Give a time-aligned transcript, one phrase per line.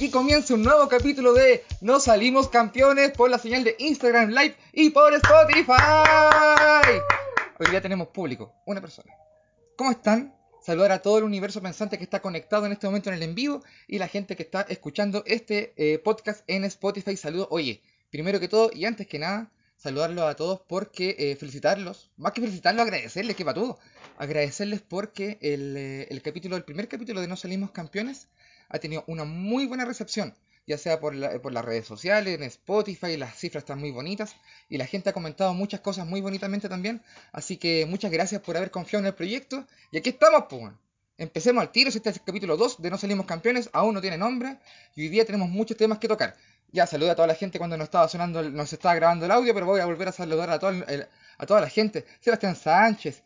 [0.00, 4.56] Aquí comienza un nuevo capítulo de No salimos campeones por la señal de Instagram Live
[4.72, 5.74] y por Spotify.
[7.58, 9.12] Hoy día tenemos público, una persona.
[9.76, 10.34] ¿Cómo están?
[10.62, 13.34] Saludar a todo el universo pensante que está conectado en este momento en el en
[13.34, 17.14] vivo y la gente que está escuchando este eh, podcast en Spotify.
[17.18, 17.48] Saludos.
[17.50, 22.32] Oye, primero que todo y antes que nada, saludarlos a todos porque eh, felicitarlos, más
[22.32, 23.78] que felicitarlos, agradecerles que va todo.
[24.16, 28.28] Agradecerles porque el, eh, el capítulo, el primer capítulo de No salimos campeones
[28.70, 30.34] ha tenido una muy buena recepción,
[30.66, 34.36] ya sea por, la, por las redes sociales, en Spotify, las cifras están muy bonitas
[34.68, 37.02] y la gente ha comentado muchas cosas muy bonitamente también.
[37.32, 39.66] Así que muchas gracias por haber confiado en el proyecto.
[39.90, 40.72] Y aquí estamos, pues.
[41.18, 44.16] Empecemos al tiro, este es el capítulo 2 de No Salimos Campeones, aún no tiene
[44.16, 44.56] nombre
[44.96, 46.34] y hoy día tenemos muchos temas que tocar.
[46.72, 49.52] Ya saluda a toda la gente cuando nos estaba sonando, nos estaba grabando el audio,
[49.52, 52.06] pero voy a volver a saludar a, toda la gente.
[52.20, 53.22] Sebastián Sánchez,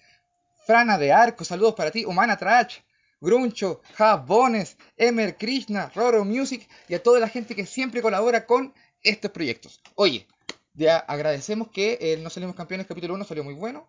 [0.66, 2.78] Frana de Arco, saludos para ti, Humana Trash,
[3.24, 8.74] Gruncho, Jabones, Emer Krishna, Roro Music y a toda la gente que siempre colabora con
[9.02, 9.80] estos proyectos.
[9.94, 10.26] Oye,
[10.74, 13.88] ya agradecemos que el No Salimos Campeones capítulo 1 salió muy bueno,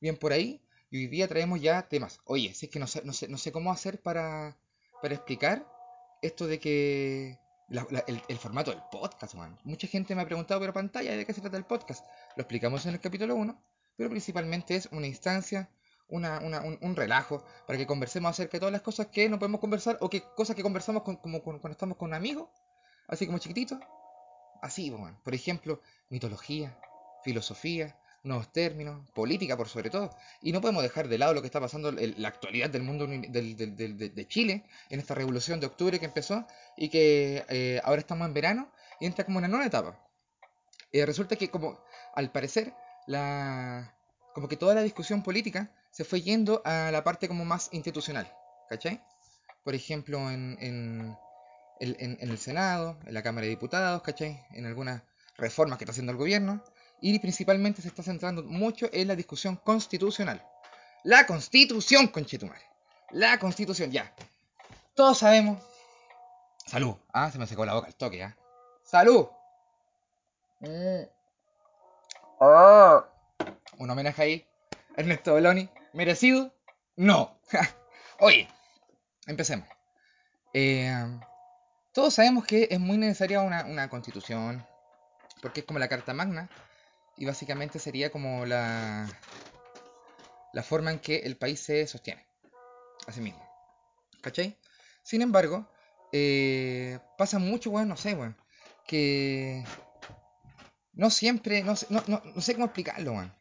[0.00, 2.20] bien por ahí, y hoy día traemos ya temas.
[2.24, 4.56] Oye, si es que no sé, no sé, no sé cómo hacer para,
[5.02, 5.66] explicar
[6.22, 9.58] esto de que el, formato del podcast, man.
[9.64, 12.06] Mucha gente me ha preguntado por pantalla de qué se trata el podcast.
[12.36, 13.62] Lo explicamos en el capítulo 1,
[13.96, 15.70] pero principalmente es una instancia
[16.12, 19.60] una, una, un, relajo para que conversemos acerca de todas las cosas que no podemos
[19.60, 22.52] conversar o que cosas que conversamos con, como con, cuando estamos con un amigo,
[23.08, 23.80] así como chiquitito.
[24.60, 26.78] Así, bueno, por ejemplo, mitología,
[27.24, 30.14] filosofía, nuevos términos, política por sobre todo.
[30.42, 33.06] Y no podemos dejar de lado lo que está pasando en la actualidad del mundo
[33.06, 37.80] del, del, del, de Chile, en esta revolución de octubre que empezó y que eh,
[37.84, 39.98] ahora estamos en verano y entra como una nueva etapa.
[40.92, 41.80] Eh, resulta que como
[42.14, 42.74] al parecer
[43.06, 43.96] la
[44.34, 48.26] como que toda la discusión política se fue yendo a la parte como más institucional,
[48.68, 49.00] ¿cachai?
[49.62, 51.16] Por ejemplo, en, en,
[51.78, 54.44] en, en el Senado, en la Cámara de Diputados, ¿cachai?
[54.52, 55.02] En algunas
[55.36, 56.64] reformas que está haciendo el gobierno,
[57.00, 60.44] y principalmente se está centrando mucho en la discusión constitucional.
[61.04, 62.62] La constitución, conchetumare.
[63.10, 64.14] La constitución, ya.
[64.94, 65.62] Todos sabemos.
[66.64, 66.94] Salud.
[67.12, 68.36] Ah, se me secó la boca el toque, ¿ah?
[68.82, 69.28] Salud.
[70.60, 71.02] Mm.
[72.38, 73.04] Oh.
[73.78, 74.46] Un homenaje ahí.
[74.96, 75.68] Ernesto Beloni.
[75.92, 76.54] ¿Merecido?
[76.96, 77.38] No.
[78.18, 78.48] Oye,
[79.26, 79.68] empecemos.
[80.54, 80.94] Eh,
[81.92, 84.66] todos sabemos que es muy necesaria una, constitución,
[85.42, 86.48] porque es como la Carta Magna,
[87.16, 89.06] y básicamente sería como la,
[90.52, 92.26] la forma en que el país se sostiene,
[93.06, 93.46] así mismo.
[94.22, 94.56] ¿Cachai?
[95.02, 95.68] Sin embargo,
[96.12, 98.34] eh, pasa mucho, bueno, no sé, bueno,
[98.86, 99.64] que
[100.94, 103.34] no siempre, no, no, no, sé cómo explicarlo, bueno.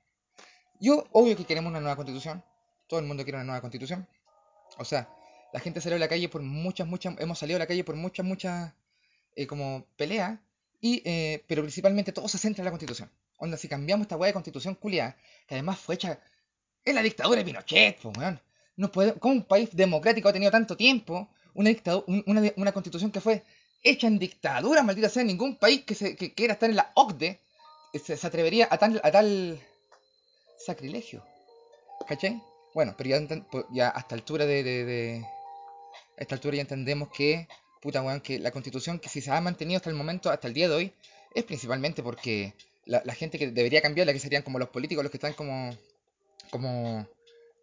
[0.81, 2.43] Yo, obvio que queremos una nueva constitución.
[2.87, 4.07] Todo el mundo quiere una nueva constitución.
[4.79, 5.07] O sea,
[5.53, 7.95] la gente salió a la calle por muchas, muchas, hemos salido a la calle por
[7.95, 8.73] muchas, muchas,
[9.35, 10.39] eh, como peleas.
[10.81, 13.11] Y, eh, pero principalmente todo se centra en la constitución.
[13.37, 15.15] Onda, si cambiamos esta hueá de constitución culiada,
[15.47, 16.19] que además fue hecha
[16.83, 18.41] en la dictadura de Pinochet, pues, weón.
[18.75, 23.11] No puede, ¿Cómo un país democrático ha tenido tanto tiempo una, dictadura, una, una constitución
[23.11, 23.43] que fue
[23.83, 25.23] hecha en dictadura, maldita sea?
[25.23, 27.39] Ningún país que, se, que quiera estar en la OCDE
[28.03, 29.61] se, se atrevería a tal, a tal
[30.65, 31.23] sacrilegio.
[32.07, 32.41] ¿Cachai?
[32.73, 33.19] Bueno, pero ya,
[33.71, 35.25] ya hasta altura de, de,
[36.17, 37.47] A esta altura ya entendemos que,
[37.81, 40.53] puta weón, que la constitución que si se ha mantenido hasta el momento, hasta el
[40.53, 40.93] día de hoy,
[41.33, 42.53] es principalmente porque
[42.85, 45.75] la, gente que debería cambiarla, que serían como los políticos, los que están como,
[46.49, 47.07] como,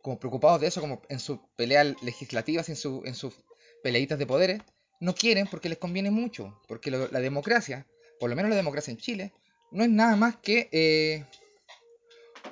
[0.03, 3.35] como preocupados de eso, como en sus peleas legislativas, en, su, en sus
[3.83, 4.63] peleitas de poderes,
[5.01, 7.87] no quieren porque les conviene mucho, porque la democracia,
[8.19, 9.33] por lo menos la democracia en Chile,
[9.71, 11.25] no es nada más que eh,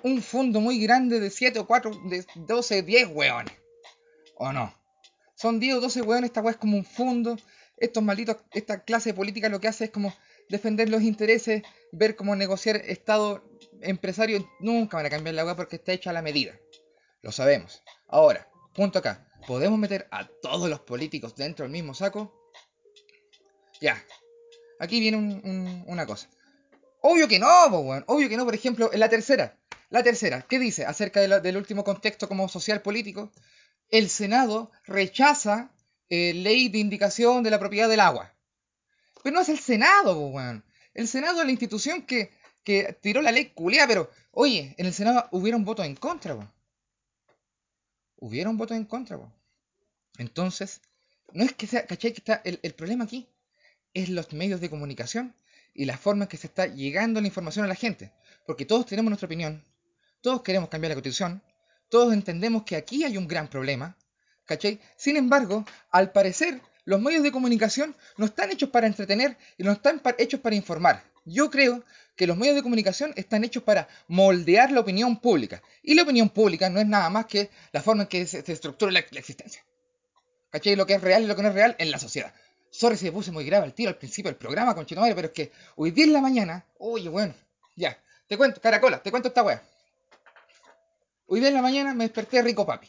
[0.06, 3.52] un fondo muy grande de 7 o 4, de 12, 10 weones.
[4.36, 4.72] ¿O no?
[5.34, 7.36] Son 10 o 12 weones, esta weá es como un fondo.
[7.76, 10.14] Estos malditos, esta clase de política lo que hace es como
[10.48, 13.42] defender los intereses, ver cómo negociar Estado,
[13.82, 14.48] empresario.
[14.60, 16.54] Nunca van a cambiar la weá porque está hecha a la medida.
[17.22, 17.82] Lo sabemos.
[18.08, 19.26] Ahora, punto acá.
[19.46, 22.52] ¿Podemos meter a todos los políticos dentro del mismo saco?
[23.80, 24.02] Ya.
[24.78, 26.28] Aquí viene un, un, una cosa.
[27.00, 28.04] Obvio que no, weón.
[28.06, 29.58] Obvio que no, por ejemplo, en la tercera.
[29.88, 33.30] La tercera, ¿qué dice acerca del último contexto como social político?
[33.88, 35.70] El Senado rechaza
[36.08, 38.34] eh, ley de indicación de la propiedad del agua.
[39.22, 40.64] Pero no es el Senado, weón.
[40.92, 42.32] El Senado es la institución que,
[42.64, 46.52] que tiró la ley culia, pero oye, en el Senado hubieron votos en contra, weón.
[48.16, 49.34] Hubieron votos en contra, weón.
[50.18, 50.80] Entonces,
[51.32, 52.12] no es que sea, ¿cachai?
[52.12, 53.28] Que está el, el problema aquí
[53.94, 55.34] es los medios de comunicación
[55.72, 58.12] y la forma en que se está llegando la información a la gente.
[58.46, 59.64] Porque todos tenemos nuestra opinión,
[60.26, 61.40] todos queremos cambiar la constitución,
[61.88, 63.96] todos entendemos que aquí hay un gran problema,
[64.44, 64.80] ¿cachai?
[64.96, 69.70] Sin embargo, al parecer, los medios de comunicación no están hechos para entretener y no
[69.70, 71.04] están hechos para informar.
[71.24, 71.84] Yo creo
[72.16, 75.62] que los medios de comunicación están hechos para moldear la opinión pública.
[75.80, 78.90] Y la opinión pública no es nada más que la forma en que se, estructura
[78.90, 79.64] la, existencia.
[80.50, 80.74] ¿Cachai?
[80.74, 82.34] Lo que es real y lo que no es real en la sociedad.
[82.68, 85.30] Sorry si me puse muy grave al tiro al principio del programa, con pero es
[85.30, 87.32] que hoy día en la mañana, oye, bueno,
[87.76, 87.96] ya,
[88.26, 89.62] te cuento, caracola, te cuento esta weá.
[91.28, 92.88] Hoy día en la mañana me desperté rico papi.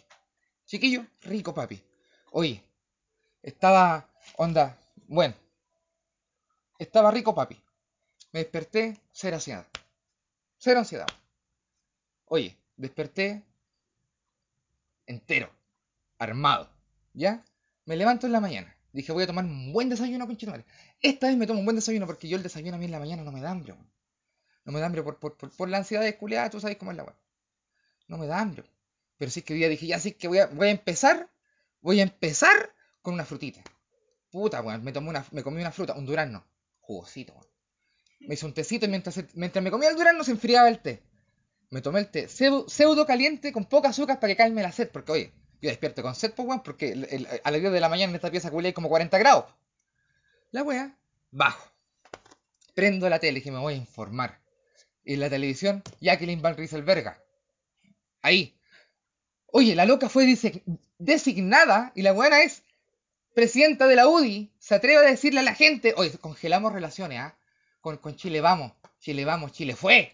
[0.66, 1.82] Chiquillo, rico papi.
[2.32, 2.64] Oye,
[3.42, 4.08] estaba,
[4.38, 5.34] onda, bueno,
[6.78, 7.60] estaba rico papi.
[8.34, 9.66] Me desperté, cero ansiedad.
[10.60, 11.08] Cero ansiedad.
[12.26, 13.44] Oye, desperté
[15.08, 15.50] entero,
[16.20, 16.70] armado.
[17.14, 17.44] ¿Ya?
[17.86, 18.78] Me levanto en la mañana.
[18.92, 20.66] Dije, voy a tomar un buen desayuno, con madre.
[21.02, 23.00] Esta vez me tomo un buen desayuno porque yo el desayuno a mí en la
[23.00, 23.74] mañana no me da hambre.
[24.64, 27.04] No me da hambre por, por, la ansiedad de culiada, tú sabes cómo es la
[27.04, 27.16] weá.
[28.08, 28.64] No me da hambre.
[29.18, 31.30] Pero sí que hoy día dije, ya sí que voy a, empezar,
[31.82, 33.64] voy a empezar con una frutita.
[34.30, 36.46] Puta, weón, me, tomé una, me comí una fruta, un durazno.
[36.80, 37.48] Jugosito, weón.
[38.20, 41.02] Me hice un tecito y mientras, mientras me comía el durazno se enfriaba el té.
[41.70, 44.90] Me tomé el té pseudo, caliente con poca azúcar para que calme la sed.
[44.90, 48.12] Porque, oye, yo despierto con sed, pues, weón, porque a las 10 de la mañana
[48.12, 49.46] en esta pieza hay como 40 grados.
[50.52, 50.98] La wea,
[51.32, 51.72] bajo.
[52.74, 54.40] Prendo la tele y me voy a informar.
[55.04, 57.22] Y en la televisión, Jacqueline Van Rieselberga.
[58.28, 58.54] Ahí.
[59.46, 60.26] Oye, la loca fue
[60.98, 62.62] designada y la buena es
[63.34, 64.52] presidenta de la UDI.
[64.60, 67.38] Se atreve a decirle a la gente, oye, congelamos relaciones, ¿ah?
[67.80, 70.12] con, Chile vamos, Chile vamos, Chile fue.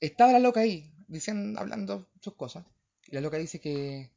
[0.00, 2.64] Estaba la loca ahí, diciendo, hablando sus cosas.
[3.06, 4.10] Y la loca dice que,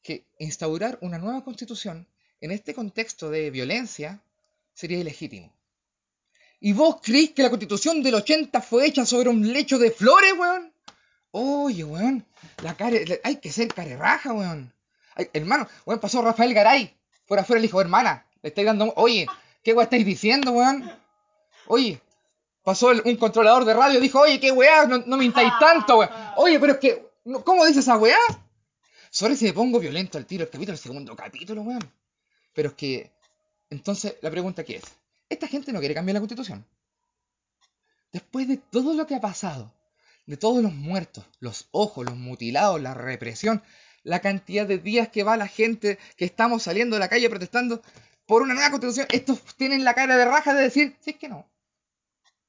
[0.00, 2.06] que instaurar una nueva constitución
[2.40, 4.22] en este contexto de violencia
[4.74, 5.52] sería ilegítimo.
[6.60, 10.34] ¿Y vos creéis que la constitución del 80 fue hecha sobre un lecho de flores,
[10.38, 10.75] weón?
[11.38, 12.24] Oye, weón,
[12.62, 14.72] la cara, hay que ser carerraja, weón.
[15.34, 16.96] hermano, weón, pasó Rafael Garay.
[17.26, 18.90] Fuera afuera le dijo, hermana, le estáis dando.
[18.96, 19.26] Oye,
[19.62, 20.90] ¿qué weón estáis diciendo, weón?
[21.66, 22.00] Oye,
[22.64, 26.32] pasó un controlador de radio, dijo, oye, qué weá, no, me mintáis tanto, weá.
[26.38, 27.06] Oye, pero es que,
[27.44, 28.16] ¿cómo dice esa weá?
[29.10, 31.92] Sorry si me pongo violento al tiro, el capítulo, el segundo capítulo, weón.
[32.54, 33.12] Pero es que,
[33.68, 34.84] entonces, la pregunta aquí es,
[35.28, 36.64] ¿esta gente no quiere cambiar la constitución?
[38.10, 39.70] Después de todo lo que ha pasado,
[40.26, 43.62] de todos los muertos, los ojos, los mutilados, la represión,
[44.02, 47.82] la cantidad de días que va la gente que estamos saliendo de la calle protestando
[48.26, 51.28] por una nueva constitución, estos tienen la cara de raja de decir, si es que
[51.28, 51.48] no,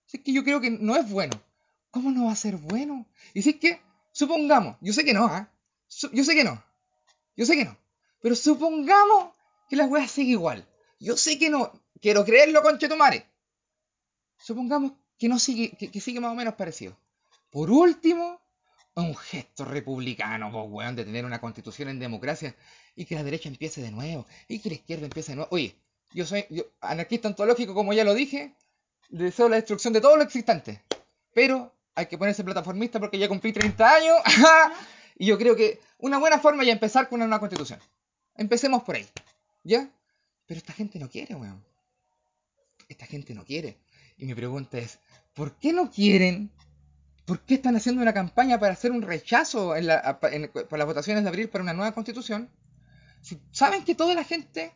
[0.07, 1.41] si es que yo creo que no es bueno.
[1.91, 3.05] ¿Cómo no va a ser bueno?
[3.33, 3.81] Y si es que,
[4.11, 5.49] supongamos, yo sé que no, ¿ah?
[6.11, 6.63] yo sé que no.
[7.35, 7.77] Yo sé que no.
[8.21, 9.33] Pero supongamos
[9.69, 10.67] que la weá sigue igual.
[10.99, 11.71] Yo sé que no.
[12.01, 13.25] Quiero creerlo, con Chetumare.
[14.37, 16.97] Supongamos que no sigue, que, sigue más o menos parecido.
[17.57, 18.39] Por último,
[18.93, 22.55] un gesto republicano, vos, weón, de tener una constitución en democracia
[22.95, 25.49] y que la derecha empiece de nuevo y que la izquierda empiece de nuevo.
[25.51, 25.75] Oye,
[26.13, 26.45] yo soy
[26.81, 28.53] anarquista ontológico, como ya lo dije,
[29.09, 30.83] deseo la destrucción de todo lo existente.
[31.33, 34.17] Pero hay que ponerse plataformista porque ya cumplí 30 años.
[35.17, 37.79] y yo creo que una buena forma es empezar con una nueva constitución.
[38.35, 39.07] Empecemos por ahí.
[39.63, 39.89] ¿Ya?
[40.45, 41.65] Pero esta gente no quiere, weón.
[42.87, 43.79] Esta gente no quiere.
[44.15, 44.99] Y mi pregunta es,
[45.33, 46.51] ¿por qué no quieren?
[47.27, 51.49] ¿Por qué están haciendo una campaña para hacer un rechazo en las votaciones de abril
[51.49, 52.49] para una nueva constitución?
[53.21, 54.73] Si saben que toda la gente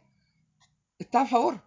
[1.00, 1.63] está a favor.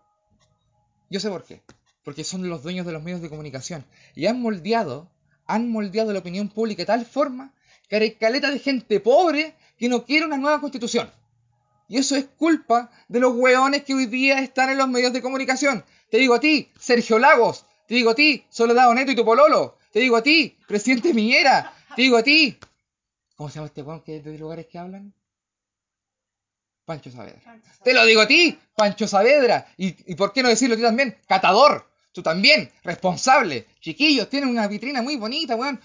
[1.10, 1.62] Yo sé por qué
[2.04, 3.84] porque son los dueños de los medios de comunicación.
[4.14, 5.10] Y han moldeado,
[5.46, 7.52] han moldeado la opinión pública de tal forma
[7.88, 11.10] que hay caleta de gente pobre que no quiere una nueva constitución.
[11.88, 15.22] Y eso es culpa de los hueones que hoy día están en los medios de
[15.22, 15.84] comunicación.
[16.10, 17.66] Te digo a ti, Sergio Lagos.
[17.88, 19.78] Te digo a ti, Soledad Neto y tu pololo.
[19.94, 21.72] Te digo a ti, presidente Miñera.
[21.94, 22.58] Te digo a ti.
[23.36, 25.14] ¿Cómo se llama este hueón que de lugares que hablan?
[26.84, 27.62] Pancho Saavedra.
[27.84, 29.68] Te lo digo a ti, Pancho Saavedra.
[29.76, 31.16] ¿Y, ¿Y por qué no decirlo a ti también?
[31.28, 31.88] Catador.
[32.10, 33.68] Tú también, responsable.
[33.78, 35.80] Chiquillos, tienen una vitrina muy bonita, weón.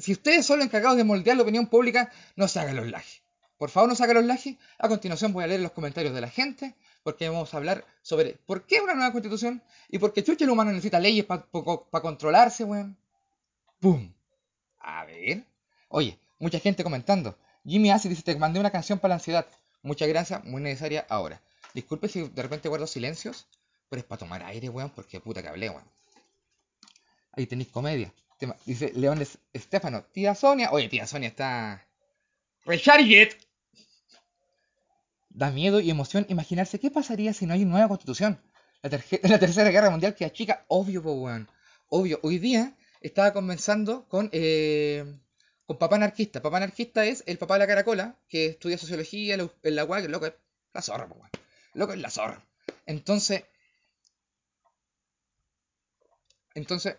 [0.00, 3.22] Si ustedes son los encargados de moldear la opinión pública, no se hagan los lajes.
[3.56, 4.56] Por favor, no se hagan los lajes.
[4.80, 8.32] A continuación voy a leer los comentarios de la gente, porque vamos a hablar sobre
[8.46, 11.46] por qué una nueva constitución y por qué chucha el humano necesita leyes para
[12.02, 12.98] controlarse, weón.
[13.80, 14.12] ¡Pum!
[14.80, 15.44] A ver.
[15.88, 17.38] Oye, mucha gente comentando.
[17.64, 19.46] Jimmy Acid dice, te mandé una canción para la ansiedad.
[19.82, 21.40] Muchas gracias, muy necesaria ahora.
[21.74, 23.46] Disculpe si de repente guardo silencios,
[23.88, 25.84] pero es para tomar aire, weón, porque puta que hablé, weón.
[27.32, 28.12] Ahí tenéis comedia.
[28.64, 30.70] Dice Leones Estefano, tía Sonia.
[30.72, 31.84] Oye, tía Sonia está.
[32.64, 33.36] ¡Recharget!
[35.30, 38.40] Da miedo y emoción imaginarse qué pasaría si no hay nueva constitución.
[38.82, 38.90] La,
[39.22, 41.48] la tercera guerra mundial que chica, obvio, weón.
[41.88, 42.18] Obvio.
[42.22, 45.04] Hoy día estaba conversando con, eh,
[45.66, 46.42] con papá anarquista.
[46.42, 50.32] Papá anarquista es el papá de la caracola, que estudia sociología en la UAC, loco,
[50.72, 51.30] la zorra, weón
[51.74, 52.44] Loco es la zorra.
[52.86, 53.44] Entonces,
[56.54, 56.96] entonces,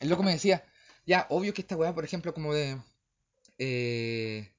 [0.00, 0.64] el loco me decía,
[1.06, 2.78] ya, obvio que esta weá, por ejemplo, como de...
[3.58, 4.52] Eh,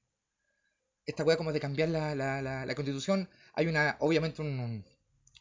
[1.06, 4.84] esta weá como de cambiar la, la, la, la constitución, hay una, obviamente, un,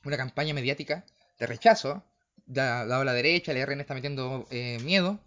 [0.04, 1.06] una campaña mediática
[1.40, 2.04] de rechazo,
[2.48, 5.20] dado la derecha, el RN está metiendo eh, miedo.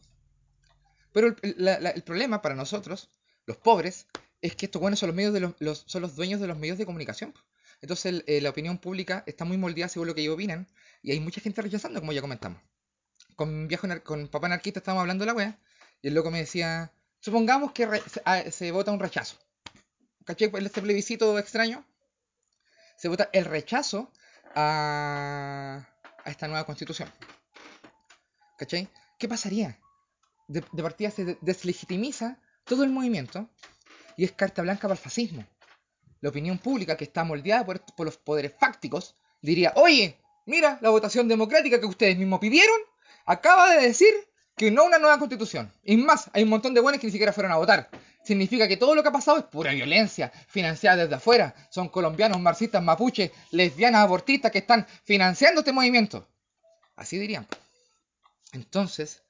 [1.13, 3.11] Pero el, problema para nosotros,
[3.47, 4.07] los pobres,
[4.43, 6.79] es que estos buenos son los medios de los, son los dueños de los medios
[6.79, 7.35] de comunicación.
[7.83, 10.67] Entonces eh, la opinión pública está muy moldeada según lo que ellos opinan,
[11.03, 12.61] y hay mucha gente rechazando, como ya comentamos.
[13.37, 15.59] Con viaje con papá anarquista estábamos hablando de la wea,
[16.03, 17.89] y el loco me decía, supongamos que
[18.25, 19.37] ah, se, vota un rechazo.
[20.25, 20.51] ¿Caché?
[20.53, 21.85] Este plebiscito extraño.
[22.97, 24.13] Se vota el rechazo
[24.55, 25.89] a,
[26.25, 27.11] a esta nueva constitución.
[28.59, 28.89] ¿Cachai?
[29.19, 29.79] ¿Qué pasaría?
[30.49, 33.49] De, partida se deslegitimiza todo el movimiento
[34.17, 35.47] y es carta blanca para el fascismo.
[36.21, 40.91] La opinión pública que está moldeada por, por los poderes fácticos diría, oye, mira, la
[40.91, 42.77] votación democrática que ustedes mismos pidieron
[43.25, 44.13] acaba de decir
[44.57, 45.73] que no una nueva constitución.
[45.83, 47.89] Y más, hay un montón de buenos que ni siquiera fueron a votar
[48.31, 51.53] significa que todo lo que ha pasado es pura violencia, financiada desde afuera.
[51.69, 56.29] Son colombianos, marxistas, mapuches, lesbianas, abortistas que están financiando este movimiento.
[56.95, 57.45] Así dirían.
[58.53, 59.25] Entonces,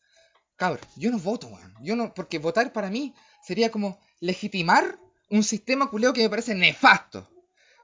[0.54, 1.50] cabrón, yo no voto.
[1.80, 4.98] Yo no, porque votar para mí sería como legitimar
[5.30, 7.26] un sistema culeo que me parece nefasto.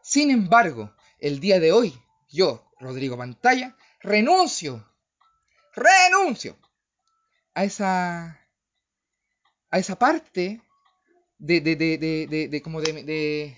[0.03, 4.87] Sin embargo, el día de hoy, yo, Rodrigo Pantalla, renuncio,
[5.75, 6.59] renuncio
[7.55, 8.39] a esa,
[9.71, 10.61] a esa parte
[11.39, 13.57] de, de, de, de, de como de,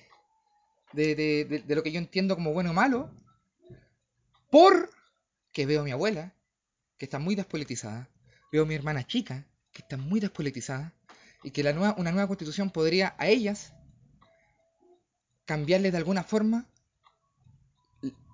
[0.93, 3.11] de, lo que yo entiendo como bueno o malo,
[4.51, 6.35] porque veo a mi abuela,
[6.97, 8.09] que está muy despolitizada,
[8.51, 10.95] veo a mi hermana chica, que está muy despolitizada,
[11.43, 13.73] y que la nueva, una nueva constitución podría a ellas
[15.45, 16.69] cambiarles de alguna forma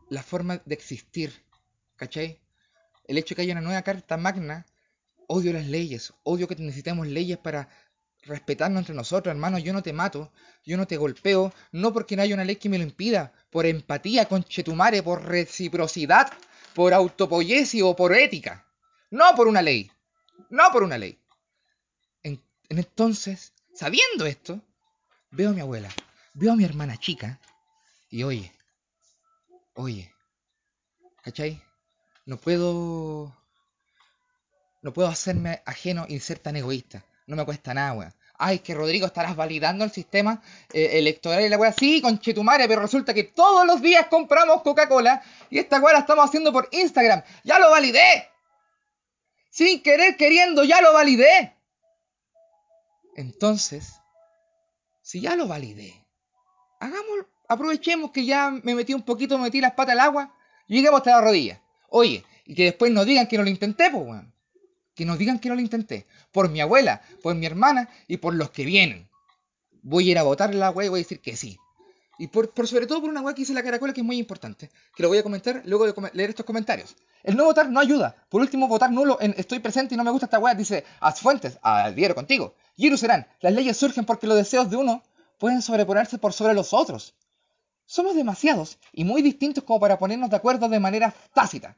[0.09, 1.45] la forma de existir,
[1.97, 2.41] ¿cachai?
[3.07, 4.67] El hecho de que haya una nueva carta magna,
[5.27, 7.69] odio las leyes, odio que necesitemos leyes para
[8.27, 10.33] respetarnos entre nosotros, hermano, yo no te mato,
[10.65, 13.67] yo no te golpeo, no porque no haya una ley que me lo impida, por
[13.67, 16.33] empatía con Chetumare, por reciprocidad,
[16.75, 18.67] por autopoyesi o por ética,
[19.11, 19.91] no por una ley,
[20.51, 21.19] no por una ley.
[22.23, 24.61] En, entonces, sabiendo esto,
[25.31, 25.91] veo a mi abuela,
[26.35, 27.41] veo a mi hermana chica,
[28.11, 28.53] y oye,
[29.75, 30.13] oye,
[31.23, 31.63] ¿cachai?
[32.27, 33.37] No puedo,
[34.83, 38.15] no puedo hacerme ajeno y ser tan egoísta no me cuesta nada, weón.
[38.37, 41.73] Ay, que Rodrigo estarás validando el sistema eh, electoral y la weá.
[41.73, 46.25] Sí, conchetumare, pero resulta que todos los días compramos Coca-Cola y esta weá la estamos
[46.25, 47.23] haciendo por Instagram.
[47.45, 48.29] ¡Ya lo validé!
[49.51, 51.57] Sin querer queriendo, ya lo validé.
[53.17, 54.01] Entonces,
[55.01, 56.05] si ya lo validé,
[56.81, 60.35] hagamos, aprovechemos que ya me metí un poquito, me metí las patas al agua
[60.67, 61.63] y lleguemos hasta la rodilla.
[61.89, 64.34] Oye, y que después nos digan que no lo intenté, pues, weón
[64.95, 66.07] que nos digan que no lo intenté.
[66.33, 69.09] Por mi abuela, por mi hermana y por los que vienen.
[69.83, 71.59] Voy a ir a votar la wea y voy a decir que sí.
[72.19, 74.71] Y por, sobre todo por una wea que hice la caracola que es muy importante.
[74.95, 76.97] Que lo voy a comentar luego de leer estos comentarios.
[77.23, 78.15] El no votar no ayuda.
[78.29, 80.55] Por último, votar nulo en estoy presente y no me gusta esta wea.
[80.55, 82.55] Dice As Fuentes, al diario contigo.
[82.77, 83.27] Giru serán.
[83.41, 85.03] Las leyes surgen porque los deseos de uno
[85.39, 87.15] pueden sobreponerse por sobre los otros.
[87.87, 91.77] Somos demasiados y muy distintos como para ponernos de acuerdo de manera tácita.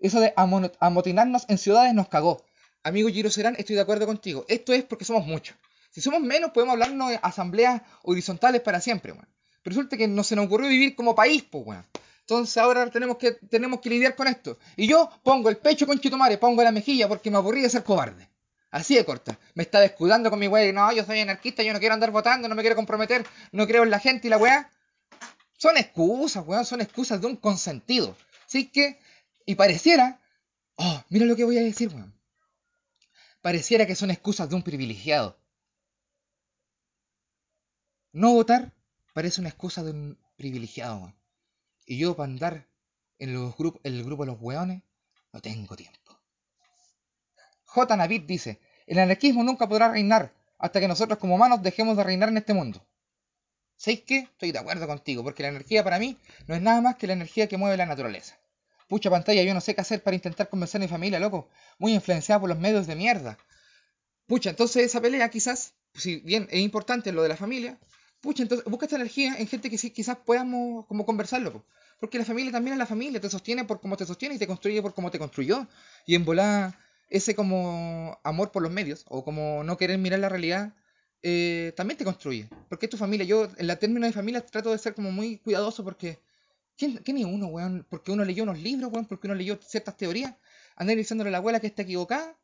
[0.00, 0.34] Eso de
[0.80, 2.42] amotinarnos en ciudades nos cagó.
[2.84, 4.44] Amigo Giro Serán, estoy de acuerdo contigo.
[4.46, 5.56] Esto es porque somos muchos.
[5.90, 9.26] Si somos menos, podemos hablarnos de asambleas horizontales para siempre, weón.
[9.62, 11.86] Pero resulta que no se nos ocurrió vivir como país, pues, weón.
[12.20, 14.58] Entonces ahora tenemos que, tenemos que lidiar con esto.
[14.76, 17.84] Y yo pongo el pecho con Chitomare, pongo la mejilla porque me aburrí de ser
[17.84, 18.28] cobarde.
[18.70, 19.38] Así de corta.
[19.54, 20.70] Me está descuidando con mi weá.
[20.70, 23.84] No, yo soy anarquista, yo no quiero andar votando, no me quiero comprometer, no creo
[23.84, 24.70] en la gente y la weá.
[25.56, 28.14] Son excusas, weón, son excusas de un consentido.
[28.46, 28.98] Así que,
[29.46, 30.20] y pareciera,
[30.76, 32.12] oh, mira lo que voy a decir, weón
[33.44, 35.36] pareciera que son excusas de un privilegiado.
[38.10, 38.72] No votar
[39.12, 41.12] parece una excusa de un privilegiado.
[41.84, 42.66] Y yo para andar
[43.18, 44.80] en, los el grupo de los hueones
[45.30, 46.18] no tengo tiempo.
[47.66, 47.94] J.
[47.98, 52.30] Navid dice, el anarquismo nunca podrá reinar hasta que nosotros como humanos dejemos de reinar
[52.30, 52.82] en este mundo.
[53.76, 54.18] ¿Sabéis qué?
[54.20, 57.12] Estoy de acuerdo contigo, porque la energía para mí no es nada más que la
[57.12, 58.38] energía que mueve la naturaleza.
[58.88, 61.48] Pucha pantalla, yo no sé qué hacer para intentar convencer a mi familia, loco.
[61.78, 63.38] Muy influenciada por los medios de mierda.
[64.26, 67.78] Pucha, entonces esa pelea quizás, si bien es importante lo de la familia,
[68.20, 71.64] pucha, entonces busca esta energía en gente que sí, quizás podamos como conversarlo.
[72.00, 74.46] Porque la familia también es la familia, te sostiene por cómo te sostiene y te
[74.46, 75.66] construye por cómo te construyó.
[76.06, 80.28] Y en volar ese como amor por los medios o como no querer mirar la
[80.28, 80.72] realidad
[81.22, 82.48] eh, también te construye.
[82.68, 83.24] Porque es tu familia.
[83.24, 86.18] Yo en la término de familia trato de ser como muy cuidadoso porque
[86.76, 87.86] ¿Quién, ¿Quién es uno, weón?
[87.88, 90.34] Porque uno leyó unos libros, weón, porque uno leyó ciertas teorías.
[90.76, 92.36] Andar diciéndole a la abuela que está equivocada.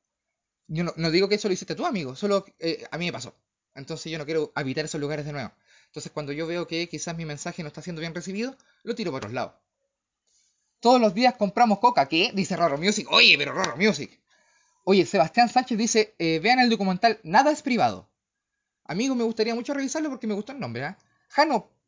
[0.69, 3.35] Yo no, digo que eso lo hiciste tú, amigo, solo eh, a mí me pasó.
[3.75, 5.51] Entonces yo no quiero habitar esos lugares de nuevo.
[5.87, 9.11] Entonces cuando yo veo que quizás mi mensaje no está siendo bien recibido, lo tiro
[9.11, 9.55] por otros lados.
[10.79, 12.07] Todos los días compramos coca.
[12.09, 12.31] ¿Qué?
[12.33, 13.09] Dice Roro Music.
[13.11, 14.21] Oye, pero Roro Music.
[14.85, 18.09] Oye, Sebastián Sánchez dice, eh, vean el documental Nada es privado.
[18.85, 20.85] Amigo, me gustaría mucho revisarlo porque me gustó el nombre.
[20.85, 20.97] ¿eh?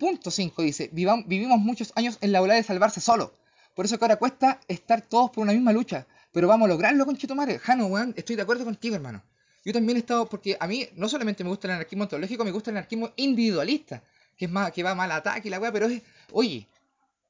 [0.03, 3.33] Jano.5 dice, vivimos muchos años en la ola de salvarse solo.
[3.75, 6.07] Por eso que ahora cuesta estar todos por una misma lucha.
[6.33, 7.59] Pero vamos a lograrlo con Chitomare.
[7.59, 9.23] Jano, weón, estoy de acuerdo contigo, hermano.
[9.65, 12.51] Yo también he estado, porque a mí no solamente me gusta el anarquismo ontológico, me
[12.51, 14.03] gusta el anarquismo individualista,
[14.37, 16.67] que es más, que va mal ataque y la weá, pero es, oye,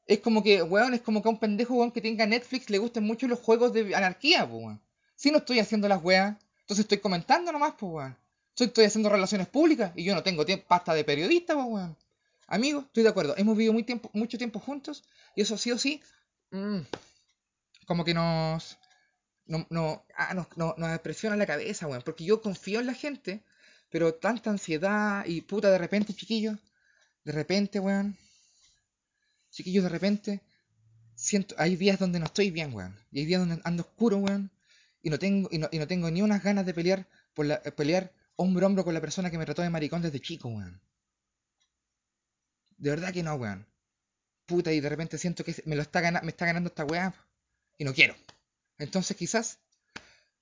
[0.06, 2.78] es como que, weón, es como que a un pendejo, weón, que tenga Netflix le
[2.78, 4.80] gusten mucho los juegos de anarquía, pues, weón.
[5.14, 8.16] Si no estoy haciendo las weas, entonces estoy comentando nomás, pues, weón.
[8.56, 11.96] Estoy, haciendo relaciones públicas y yo no tengo pasta de periodista, pues, weón.
[12.52, 13.34] Amigo, estoy de acuerdo.
[13.38, 15.04] Hemos vivido muy tiempo, mucho tiempo juntos
[15.34, 16.02] y eso sí o sí,
[16.50, 16.80] mmm,
[17.86, 18.76] como que nos,
[19.46, 22.02] no, ah, nos, no, nos presiona la cabeza, weón.
[22.04, 23.42] Porque yo confío en la gente,
[23.88, 26.58] pero tanta ansiedad y puta, de repente, chiquillos,
[27.24, 28.18] de repente, weón.
[29.50, 30.42] Chiquillos, de repente,
[31.14, 32.94] siento, hay días donde no estoy bien, weón.
[33.10, 34.50] Y hay días donde ando oscuro, weón.
[35.00, 37.62] Y no tengo, y no, y no tengo ni unas ganas de pelear, por la,
[37.62, 40.82] pelear hombro a hombro con la persona que me trató de maricón desde chico, weón.
[42.82, 43.64] De verdad que no, weón.
[44.44, 47.14] Puta, y de repente siento que me lo está ganando, me está ganando esta weá.
[47.78, 48.16] Y no quiero.
[48.76, 49.60] Entonces quizás...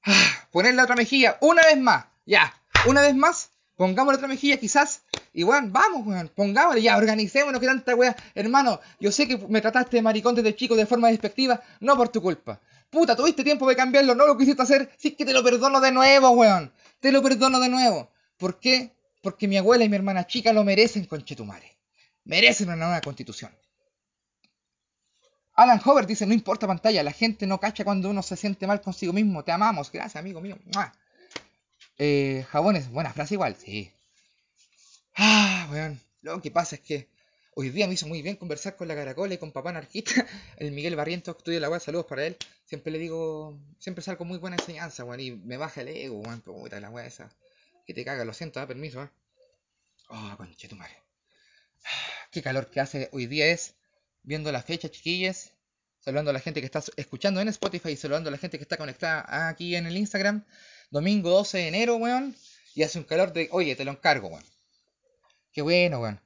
[0.02, 2.06] Ah, otra mejilla una vez más.
[2.24, 2.54] Ya.
[2.86, 3.50] Una vez más.
[3.76, 5.02] Pongamos la otra mejilla quizás.
[5.34, 6.30] Y weón, vamos, weón.
[6.34, 6.96] Pongámosle ya.
[6.96, 8.16] Organicémonos que tanta weá.
[8.34, 11.62] Hermano, yo sé que me trataste de maricón desde chico de forma despectiva.
[11.80, 12.58] No por tu culpa.
[12.88, 14.14] Puta, tuviste tiempo de cambiarlo.
[14.14, 14.90] No lo quisiste hacer.
[14.96, 16.72] Sí que te lo perdono de nuevo, weón.
[17.00, 18.10] Te lo perdono de nuevo.
[18.38, 18.94] ¿Por qué?
[19.20, 21.79] Porque mi abuela y mi hermana chica lo merecen, conchetumare.
[22.24, 23.52] Merecen una nueva constitución.
[25.54, 28.80] Alan Hover dice, no importa pantalla, la gente no cacha cuando uno se siente mal
[28.80, 29.44] consigo mismo.
[29.44, 30.58] Te amamos, gracias amigo mío.
[31.98, 33.92] Eh, jabones, buena frase igual, sí.
[35.16, 36.00] Ah, weón.
[36.22, 37.08] Lo que pasa es que
[37.54, 40.72] hoy día me hizo muy bien conversar con la Caracola y con papá anarquista, el
[40.72, 42.36] Miguel Barrientos, estudia la weá, saludos para él.
[42.64, 46.40] Siempre le digo, siempre salgo muy buena enseñanza, weón, y me baja el ego, weón,
[46.40, 47.30] puta la weá esa.
[47.86, 49.10] Que te caga, lo siento, da permiso, eh.
[50.08, 51.09] Oh, conche tu madre.
[52.30, 53.74] Qué calor que hace hoy día es
[54.22, 55.52] viendo la fecha, chiquillas.
[56.00, 58.78] Saludando a la gente que está escuchando en Spotify saludando a la gente que está
[58.78, 60.44] conectada aquí en el Instagram.
[60.90, 62.34] Domingo 12 de enero, weón.
[62.74, 63.48] Y hace un calor de.
[63.52, 64.44] Oye, te lo encargo, weón.
[65.52, 66.20] Qué bueno, weón.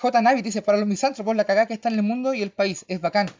[0.00, 0.22] J.
[0.22, 2.84] Navi dice: Para los misántropos, la cagada que está en el mundo y el país
[2.88, 3.30] es bacán.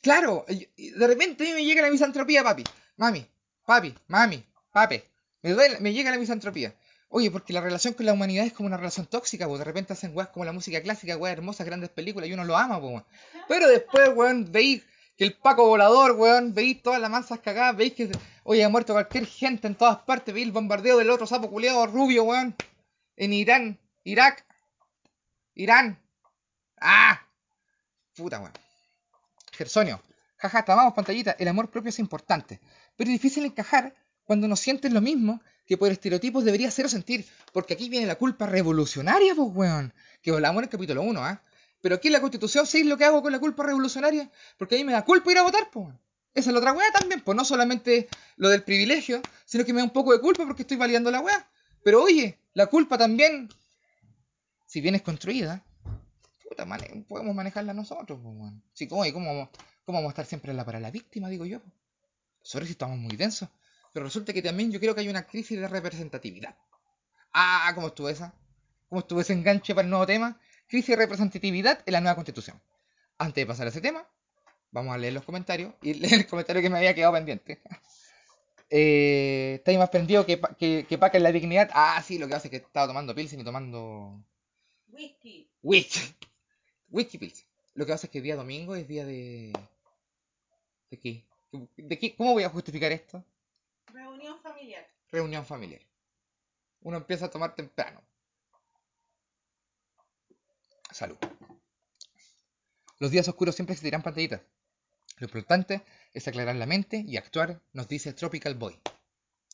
[0.00, 2.64] Claro, de repente me llega la misantropía, papi.
[2.96, 3.26] Mami,
[3.66, 5.02] papi, mami, papi.
[5.42, 6.74] Me, duele, me llega la misantropía.
[7.12, 9.92] Oye, porque la relación con la humanidad es como una relación tóxica, pues de repente
[9.92, 13.02] hacen weas como la música clásica, weas hermosas, grandes películas, y uno lo ama, pues.
[13.48, 14.84] Pero después, weón, veis
[15.16, 18.12] que el Paco volador, weón, veis todas las masas cagadas, veis que,
[18.44, 21.84] oye, ha muerto cualquier gente en todas partes, veis el bombardeo del otro sapo culiado
[21.88, 22.54] rubio, weón,
[23.16, 24.46] en Irán, Irak,
[25.56, 25.98] Irán.
[26.80, 27.26] ¡Ah!
[28.14, 28.52] Puta, weón.
[29.50, 30.00] Gersonio.
[30.36, 31.34] Jaja, te amamos, pantallita.
[31.40, 32.60] El amor propio es importante,
[32.96, 33.94] pero es difícil encajar
[34.24, 37.24] cuando no sientes lo mismo que por estereotipos debería o sentir.
[37.52, 39.94] Porque aquí viene la culpa revolucionaria, pues, weón.
[40.20, 41.44] Que hablamos en el capítulo 1, ¿ah?
[41.80, 44.28] Pero aquí en la constitución, ¿sabéis lo que hago con la culpa revolucionaria?
[44.58, 45.86] Porque a mí me da culpa ir a votar, pues.
[46.34, 49.78] Esa es la otra weá también, pues no solamente lo del privilegio, sino que me
[49.78, 51.48] da un poco de culpa porque estoy validando la weá.
[51.84, 53.48] Pero oye, la culpa también,
[54.66, 55.64] si bien es construida,
[56.48, 56.66] puta,
[57.06, 58.60] podemos manejarla nosotros, pues, weón.
[58.72, 59.50] Sí, ¿cómo, cómo,
[59.84, 61.60] ¿cómo vamos a estar siempre en la para la víctima, digo yo?
[62.42, 63.48] Sobre si estamos muy densos.
[63.92, 66.56] Pero resulta que también yo creo que hay una crisis de representatividad.
[67.32, 68.34] Ah, ¿cómo estuvo esa?
[68.88, 70.40] ¿Cómo estuvo ese enganche para el nuevo tema?
[70.66, 72.60] Crisis de representatividad en la nueva constitución.
[73.18, 74.06] Antes de pasar a ese tema,
[74.70, 77.60] vamos a leer los comentarios y leer el comentario que me había quedado pendiente.
[78.70, 81.70] eh, ¿Estáis más prendido que, que, que Paca en la dignidad?
[81.72, 84.22] Ah, sí, lo que hace es que estaba tomando pilsen y tomando...
[84.88, 85.48] Whisky.
[85.62, 86.14] Whisky.
[86.90, 87.46] Whisky pilsen.
[87.74, 89.52] Lo que pasa es que día domingo es día de...
[90.90, 91.24] ¿De qué?
[91.76, 92.14] ¿De qué?
[92.16, 93.24] ¿Cómo voy a justificar esto?
[93.92, 94.86] Reunión familiar.
[95.10, 95.80] Reunión familiar.
[96.80, 98.02] Uno empieza a tomar temprano.
[100.90, 101.18] Salud.
[102.98, 104.42] Los días oscuros siempre existirán pantallitas.
[105.18, 108.78] Lo importante es aclarar la mente y actuar, nos dice Tropical Boy.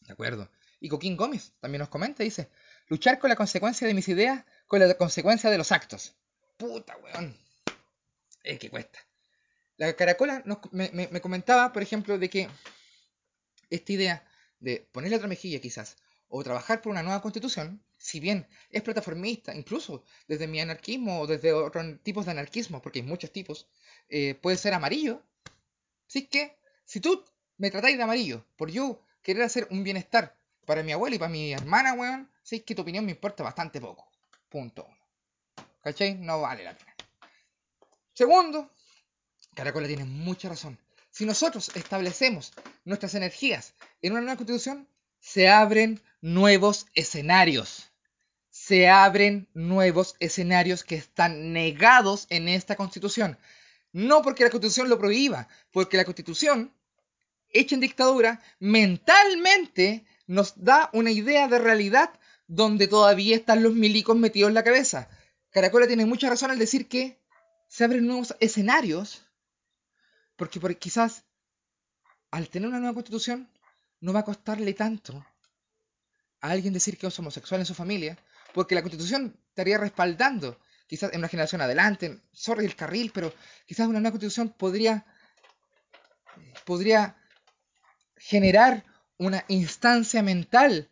[0.02, 0.50] De acuerdo.
[0.80, 2.50] Y Coquín Gómez también nos comenta, dice,
[2.88, 6.14] luchar con la consecuencia de mis ideas con la consecuencia de los actos.
[6.56, 7.36] Puta, weón.
[8.42, 8.98] Es que cuesta.
[9.76, 12.48] La caracola me, me, comentaba, por ejemplo, de que
[13.70, 14.24] esta idea
[14.60, 15.96] de ponerle otra mejilla quizás,
[16.28, 21.26] o trabajar por una nueva constitución, si bien es plataformista, incluso desde mi anarquismo o
[21.26, 23.68] desde otros tipos de anarquismo, porque hay muchos tipos,
[24.08, 25.22] eh, puede ser amarillo.
[26.08, 27.24] Así que, si tú
[27.58, 31.30] me tratáis de amarillo por yo querer hacer un bienestar para mi abuela y para
[31.30, 34.10] mi hermana, weón, sí que tu opinión me importa bastante poco.
[34.48, 35.66] Punto uno.
[35.82, 36.14] ¿Cachai?
[36.14, 36.94] No vale la pena.
[38.12, 38.70] Segundo,
[39.54, 40.78] Caracola tiene mucha razón.
[41.16, 42.52] Si nosotros establecemos
[42.84, 44.86] nuestras energías en una nueva constitución,
[45.18, 47.90] se abren nuevos escenarios.
[48.50, 53.38] Se abren nuevos escenarios que están negados en esta constitución.
[53.92, 56.74] No porque la constitución lo prohíba, porque la constitución,
[57.48, 62.10] hecha en dictadura, mentalmente nos da una idea de realidad
[62.46, 65.08] donde todavía están los milicos metidos en la cabeza.
[65.48, 67.18] Caracola tiene mucha razón al decir que
[67.68, 69.25] se abren nuevos escenarios,
[70.36, 71.24] porque, quizás
[72.30, 73.50] al tener una nueva constitución
[74.00, 75.26] no va a costarle tanto
[76.40, 78.18] a alguien decir que es homosexual en su familia,
[78.52, 83.32] porque la constitución estaría respaldando, quizás en una generación adelante, sorry el carril, pero
[83.66, 85.06] quizás una nueva constitución podría,
[86.64, 87.16] podría
[88.16, 88.84] generar
[89.18, 90.90] una instancia mental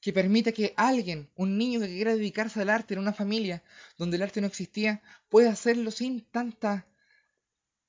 [0.00, 3.62] que permita que alguien, un niño que quiera dedicarse al arte en una familia
[3.98, 6.86] donde el arte no existía, pueda hacerlo sin tanta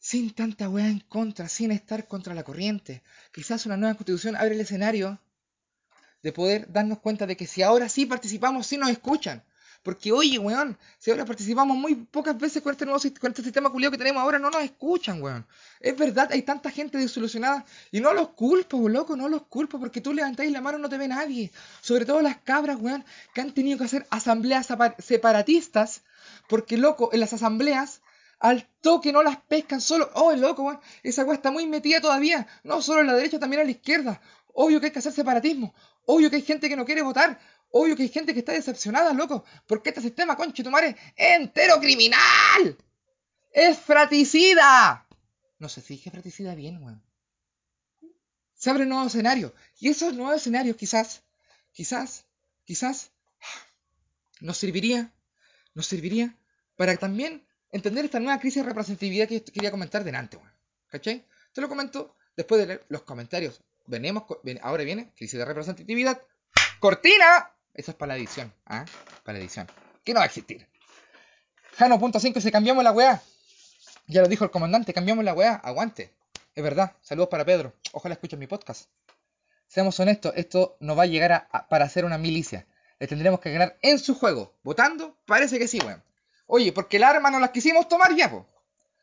[0.09, 3.03] sin tanta weá en contra, sin estar contra la corriente.
[3.33, 5.19] Quizás una nueva constitución abre el escenario
[6.23, 9.43] de poder darnos cuenta de que si ahora sí participamos, sí nos escuchan.
[9.83, 13.69] Porque oye, weón, si ahora participamos muy pocas veces con este nuevo con este sistema
[13.69, 15.45] culiado que tenemos ahora, no nos escuchan, weón.
[15.81, 17.65] Es verdad, hay tanta gente desilusionada.
[17.91, 20.87] Y no los culpo, loco, no los culpo, porque tú levantáis la mano y no
[20.87, 21.51] te ve nadie.
[21.81, 26.03] Sobre todo las cabras, weón, que han tenido que hacer asambleas separatistas.
[26.47, 28.01] Porque, loco, en las asambleas
[28.39, 30.09] al toque no las pescan solo.
[30.13, 30.79] Oh, loco, weón.
[31.03, 32.47] Esa weá está muy metida todavía.
[32.63, 34.21] No solo en la derecha, también a la izquierda.
[34.53, 35.73] Obvio que hay que hacer separatismo.
[36.05, 37.39] Obvio que hay gente que no quiere votar.
[37.71, 39.43] Obvio que hay gente que está decepcionada, loco.
[39.65, 42.77] Porque este sistema, conche tu madre, entero criminal.
[43.51, 45.07] Es fratricida.
[45.59, 47.03] No sé si dije fratricida bien, weón.
[48.53, 49.53] Se abre un nuevo escenario.
[49.79, 51.23] Y esos nuevos escenarios quizás,
[51.71, 52.25] quizás,
[52.65, 53.11] quizás,
[54.39, 55.11] nos serviría,
[55.73, 56.35] nos serviría
[56.75, 57.46] para también
[57.77, 60.51] entender esta nueva crisis de representatividad que quería comentar delante, weón.
[60.89, 61.25] ¿Cachai?
[61.53, 63.61] Te lo comento después de leer los comentarios.
[63.85, 64.23] Venemos,
[64.61, 66.21] ahora viene crisis de representatividad.
[66.79, 67.51] ¡Cortina!
[67.73, 68.85] Esa es para la edición, ¿ah?
[69.23, 69.67] Para la edición.
[70.03, 70.67] ¿Qué no va a existir?
[71.77, 73.21] Jano.5 se cambiamos la weá.
[74.07, 75.55] Ya lo dijo el comandante, cambiamos la weá.
[75.55, 76.13] Aguante.
[76.55, 76.95] Es verdad.
[77.01, 77.73] Saludos para Pedro.
[77.91, 78.89] Ojalá escuchen mi podcast.
[79.67, 82.65] Seamos honestos, esto no va a llegar para hacer una milicia.
[82.99, 84.55] Le tendremos que ganar en su juego.
[84.63, 85.17] ¿Votando?
[85.25, 86.01] Parece que sí, weón.
[86.47, 88.31] Oye, porque el arma no las quisimos tomar ya.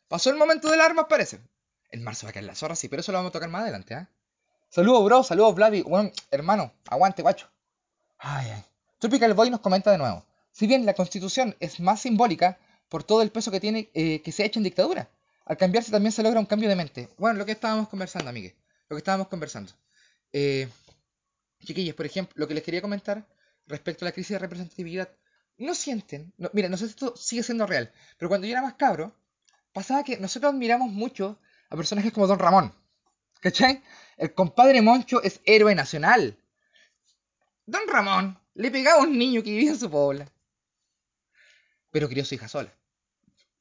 [0.09, 1.41] Pasó el momento del arma, parece.
[1.91, 3.63] En marzo va a caer la zorra, sí, pero eso lo vamos a tocar más
[3.63, 4.09] adelante, ¿ah?
[4.69, 5.83] Saludos, bro, saludos, Vladi.
[5.83, 7.49] Bueno, hermano, aguante, guacho.
[8.19, 8.65] Ay, ay.
[8.99, 10.25] Tropical Boy nos comenta de nuevo.
[10.51, 14.33] Si bien la constitución es más simbólica por todo el peso que tiene eh, que
[14.33, 15.09] se ha hecho en dictadura,
[15.45, 17.09] al cambiarse también se logra un cambio de mente.
[17.19, 18.55] Bueno, lo que estábamos conversando, amigues.
[18.89, 19.73] Lo que estábamos conversando.
[20.33, 20.69] Eh,
[21.65, 23.27] chiquillos, por ejemplo, lo que les quería comentar
[23.67, 25.09] respecto a la crisis de representatividad
[25.59, 28.75] no sienten, mira, no sé si esto sigue siendo real, pero cuando yo era más
[28.75, 29.15] cabro,
[29.73, 31.39] pasaba que nosotros admiramos mucho
[31.71, 32.75] a personajes como Don Ramón.
[33.41, 33.83] ¿Cachai?
[34.17, 36.39] El compadre Moncho es héroe nacional.
[37.67, 40.25] Don Ramón le pegaba a un niño que vivía en su pueblo.
[41.91, 42.73] Pero crió su hija sola.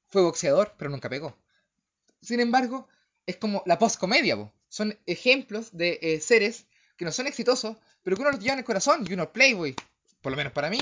[0.09, 1.37] Fue boxeador, pero nunca pegó.
[2.21, 2.87] Sin embargo,
[3.25, 6.65] es como la postcomedia, Son ejemplos de eh, seres
[6.97, 9.75] que no son exitosos, pero que uno los lleva en el corazón y uno playboy.
[10.21, 10.79] Por lo menos para mí.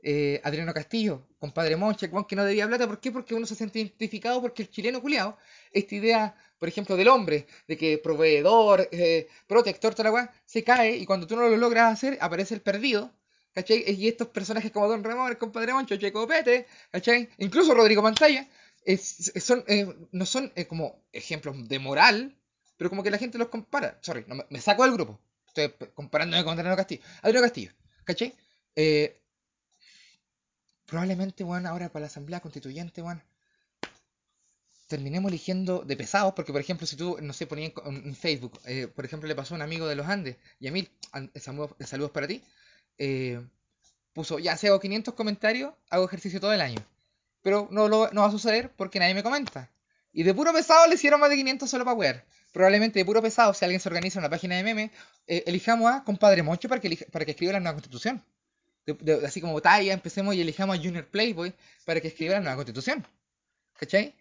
[0.00, 2.86] Eh, Adriano Castillo, compadre Monche, que no debía plata.
[2.86, 3.10] ¿Por qué?
[3.10, 5.36] Porque uno se siente identificado porque el chileno culiado,
[5.72, 10.96] esta idea, por ejemplo, del hombre, de que proveedor, eh, protector, toda la se cae
[10.96, 13.12] y cuando tú no lo logras hacer, aparece el perdido.
[13.54, 13.82] ¿Cachai?
[13.88, 17.28] Y estos personajes como Don Ramón, el compadre Moncho, Checo Pete, ¿cachai?
[17.38, 18.46] Incluso Rodrigo Pantalla,
[19.40, 22.36] son, eh, no son como ejemplos de moral,
[22.76, 23.98] pero como que la gente los compara.
[24.02, 25.18] Sorry, me, saco del grupo.
[25.48, 27.02] Estoy comparándome con Adriano Castillo.
[27.22, 27.72] Adriano Castillo,
[28.04, 28.36] ¿cachai?
[30.88, 33.20] Probablemente, bueno, ahora para la Asamblea Constituyente, bueno,
[34.88, 38.88] terminemos eligiendo de pesados, porque por ejemplo, si tú, no sé, ponías en, Facebook, eh,
[38.88, 40.88] por ejemplo, le pasó a un amigo de los Andes, y a mí,
[41.36, 42.42] saludos, para ti,
[42.96, 43.38] eh,
[44.14, 46.82] puso, ya, si hago 500 comentarios, hago ejercicio todo el año.
[47.42, 49.70] Pero no, lo, no va a suceder porque nadie me comenta.
[50.12, 52.24] Y de puro pesado le hicieron más de 500 solo para wear.
[52.52, 54.90] Probablemente de puro pesado, si alguien se organiza en una página de meme,
[55.26, 58.24] eh, elijamos a compadre Moncho para que, para que escriba la nueva constitución
[59.24, 61.52] así como talla, empecemos y elijamos a Junior Playboy
[61.84, 63.06] para que escriba la nueva constitución.
[63.78, 64.14] ¿Cachai?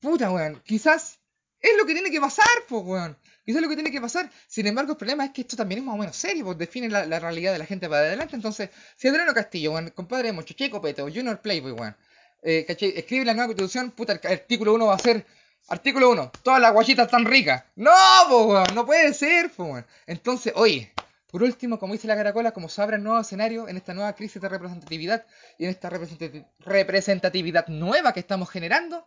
[0.00, 0.60] Puta, weón.
[0.64, 1.18] Quizás
[1.60, 3.16] Es lo que tiene que pasar, pues, weón.
[3.44, 4.30] Eso es lo que tiene que pasar.
[4.46, 6.88] Sin embargo, el problema es que esto también es más o menos serio, pues define
[6.88, 8.36] la, realidad de la gente para adelante.
[8.36, 11.96] Entonces, si Adriano Castillo, weón, compadre Mocho, Checo Peto, Junior Playboy, weón,
[12.42, 12.92] eh, ¿cachai?
[12.96, 15.26] escribe la nueva constitución, puta, el artículo 1 va a ser
[15.68, 16.30] Artículo 1.
[16.42, 17.64] Todas las guachitas están ricas.
[17.74, 17.90] No,
[18.28, 18.66] po, weón.
[18.74, 19.84] No puede ser, weón.
[20.06, 20.92] Entonces, oye,
[21.30, 24.14] por último, como dice la caracola, como se abre el nuevo escenario en esta nueva
[24.14, 25.26] crisis de representatividad
[25.58, 29.06] y en esta representati- representatividad nueva que estamos generando,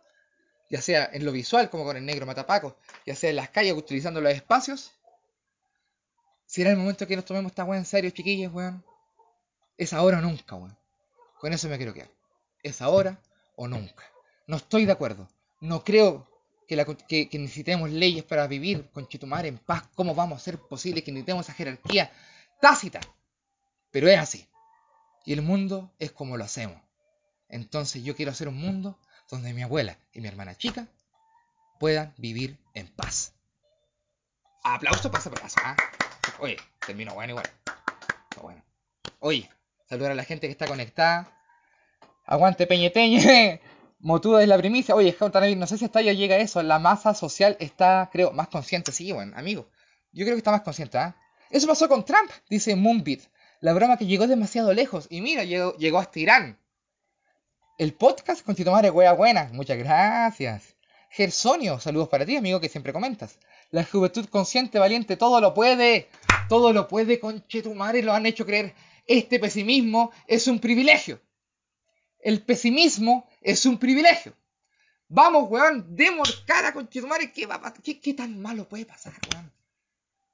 [0.68, 3.72] ya sea en lo visual, como con el negro matapaco, ya sea en las calles
[3.74, 4.92] utilizando los espacios,
[6.46, 8.84] será el momento que nos tomemos esta weá en serio, chiquillos, weón.
[9.78, 10.76] Es ahora o nunca, weón.
[11.38, 12.10] Con eso me quiero quedar.
[12.62, 13.18] Es ahora
[13.56, 14.04] o nunca.
[14.46, 15.28] No estoy de acuerdo.
[15.60, 16.28] No creo
[17.08, 19.88] que, necesitemos leyes para vivir con Chitumar en paz.
[19.94, 22.12] ¿Cómo vamos a hacer posible que necesitemos esa jerarquía
[22.60, 23.00] tácita?
[23.90, 24.46] Pero es así.
[25.24, 26.80] Y el mundo es como lo hacemos.
[27.48, 30.86] Entonces yo quiero hacer un mundo donde mi abuela y mi hermana chica
[31.80, 33.34] puedan vivir en paz.
[34.62, 35.76] Aplauso para ese pedazo, ¿ah?
[36.38, 36.56] Oye,
[36.86, 37.50] termino bueno igual.
[38.30, 38.62] Está bueno.
[39.18, 39.50] Oye,
[39.88, 41.36] saludar a la gente que está conectada.
[42.26, 43.60] Aguante Peñeteñe.
[44.00, 44.94] Motuda es la primicia.
[44.94, 45.14] Oye,
[45.56, 46.62] no sé si hasta ya llega eso.
[46.62, 48.92] La masa social está, creo, más consciente.
[48.92, 49.68] Sí, bueno, amigo.
[50.12, 51.14] Yo creo que está más consciente, ¿ah?
[51.50, 53.20] Eso pasó con Trump, dice Moonbeat.
[53.60, 55.06] La broma que llegó demasiado lejos.
[55.10, 56.58] Y mira, llegó, llegó hasta Irán.
[57.76, 59.50] El podcast con Tito Madre, wea buena.
[59.52, 60.76] Muchas gracias.
[61.10, 63.38] Gersonio, saludos para ti, amigo, que siempre comentas.
[63.70, 66.08] La juventud consciente, valiente, todo lo puede.
[66.48, 68.74] Todo lo puede, conchetumare, lo han hecho creer.
[69.06, 71.20] Este pesimismo es un privilegio.
[72.22, 74.34] El pesimismo es un privilegio.
[75.08, 79.52] Vamos, weón, demos cara, conchetumare, ¿qué, va qué, tan malo puede pasar, weón?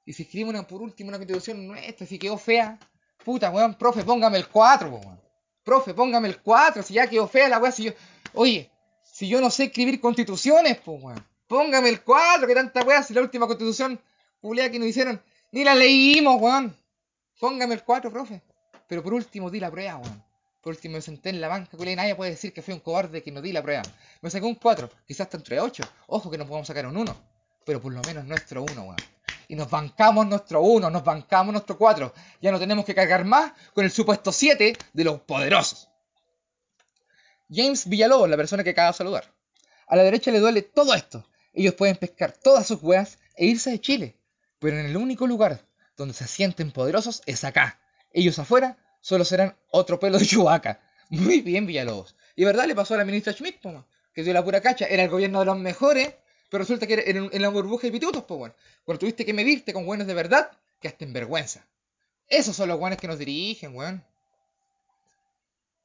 [0.05, 2.77] Y si escribimos una, por último una constitución nuestra, si quedó fea,
[3.25, 5.19] puta, weón, profe, póngame el 4, weón.
[5.63, 7.93] Profe, póngame el 4, si ya quedó fea la weá, si yo...
[8.33, 8.71] Oye,
[9.03, 11.25] si yo no sé escribir constituciones, pues, weón.
[11.47, 13.99] Póngame el 4, que tanta weá, si la última constitución
[14.39, 15.19] culiada que nos hicieron,
[15.51, 16.77] ni la leímos, weón.
[17.39, 18.43] Póngame el 4, profe.
[18.87, 20.26] Pero por último, di la prueba, weón.
[20.67, 23.23] Por último, me senté en la banca, y nadie puede decir que fui un cobarde
[23.23, 23.83] que no di la prueba.
[24.21, 25.81] Me saqué un 4, quizás hasta entre 8.
[26.07, 27.17] Ojo que nos podemos sacar un 1.
[27.65, 28.97] Pero por lo menos nuestro 1, weón.
[29.47, 32.13] Y nos bancamos nuestro 1, nos bancamos nuestro 4.
[32.41, 35.87] Ya no tenemos que cargar más con el supuesto 7 de los poderosos.
[37.49, 39.33] James Villalobos, la persona que acaba de saludar.
[39.87, 41.29] A la derecha le duele todo esto.
[41.53, 44.17] Ellos pueden pescar todas sus weas e irse de Chile.
[44.59, 47.79] Pero en el único lugar donde se sienten poderosos es acá.
[48.11, 48.77] Ellos afuera
[49.07, 50.81] solo serán otro pelo de chubaca.
[51.09, 52.13] Muy bien, Villalobos.
[52.35, 54.85] Y verdad le pasó a la ministra Schmidt, po, que dio la pura cacha.
[54.85, 56.13] Era el gobierno de los mejores,
[56.49, 58.55] pero resulta que era en, la burbuja de pitutos, pues, bueno.
[58.83, 61.65] Cuando tuviste que medirte con buenos de verdad, quedaste en vergüenza.
[62.27, 64.03] Esos son los guanes que nos dirigen, weón.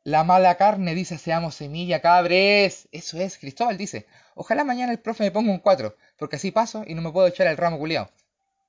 [0.02, 2.88] La mala carne dice seamos semilla, cabres.
[2.90, 4.04] Eso es, Cristóbal dice.
[4.34, 7.28] Ojalá mañana el profe me ponga un 4, porque así paso y no me puedo
[7.28, 8.10] echar el ramo culiao.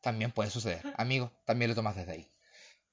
[0.01, 2.29] También puede suceder, amigo, también lo tomas desde ahí.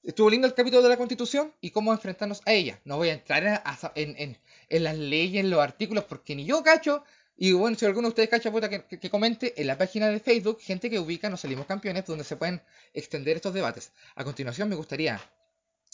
[0.02, 2.80] Estuvo lindo el capítulo de la Constitución y cómo enfrentarnos a ella.
[2.84, 3.62] No voy a entrar
[3.94, 4.38] en,
[4.84, 7.04] las leyes, en los artículos, porque ni yo cacho.
[7.36, 10.20] Y bueno, si alguno de ustedes cacha, puta, que, que- comente en la página de
[10.20, 12.62] Facebook, gente que ubica Nos Salimos Campeones, donde se pueden
[12.94, 13.92] extender estos debates.
[14.14, 15.20] A continuación, me gustaría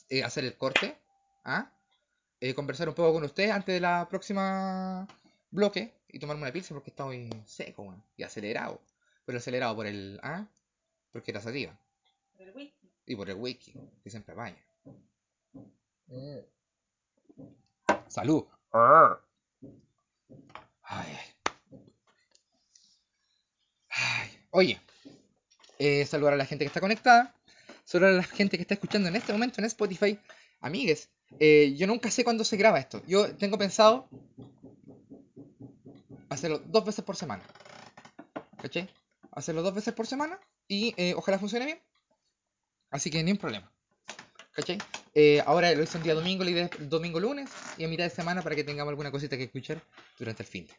[0.08, 0.96] eh, hacer el corte,
[1.44, 1.72] ¿ah?
[2.40, 5.06] Eh, conversar un poco con ustedes antes de la próxima
[5.50, 8.80] bloque y tomarme una pizza porque está muy seco, y acelerado.
[9.24, 10.46] Pero acelerado por el, ¿ah?
[11.12, 11.78] Porque era sativa.
[12.36, 12.85] Por el whisky.
[13.06, 14.62] Y por el whisky, que siempre baña.
[18.08, 18.44] Salud.
[18.72, 19.16] Ay,
[20.82, 21.36] ay.
[23.88, 24.80] Ay, Oye,
[25.78, 27.34] eh, saludar a la gente que está conectada.
[27.84, 30.18] Saludar a la gente que está escuchando en este momento en Spotify.
[30.60, 33.02] Amigues, eh, yo nunca sé cuándo se graba esto.
[33.06, 34.08] Yo tengo pensado
[36.28, 37.44] hacerlo dos veces por semana.
[38.60, 38.88] ¿Cachai?
[39.32, 41.85] Hacerlo dos veces por semana y eh, ojalá funcione bien.
[42.96, 43.70] Así que ni un problema.
[44.52, 44.78] ¿Cachai?
[45.14, 48.04] Eh, ahora lo hice un día domingo, la idea es domingo lunes y a mitad
[48.04, 49.82] de semana para que tengamos alguna cosita que escuchar
[50.18, 50.72] durante el fin de.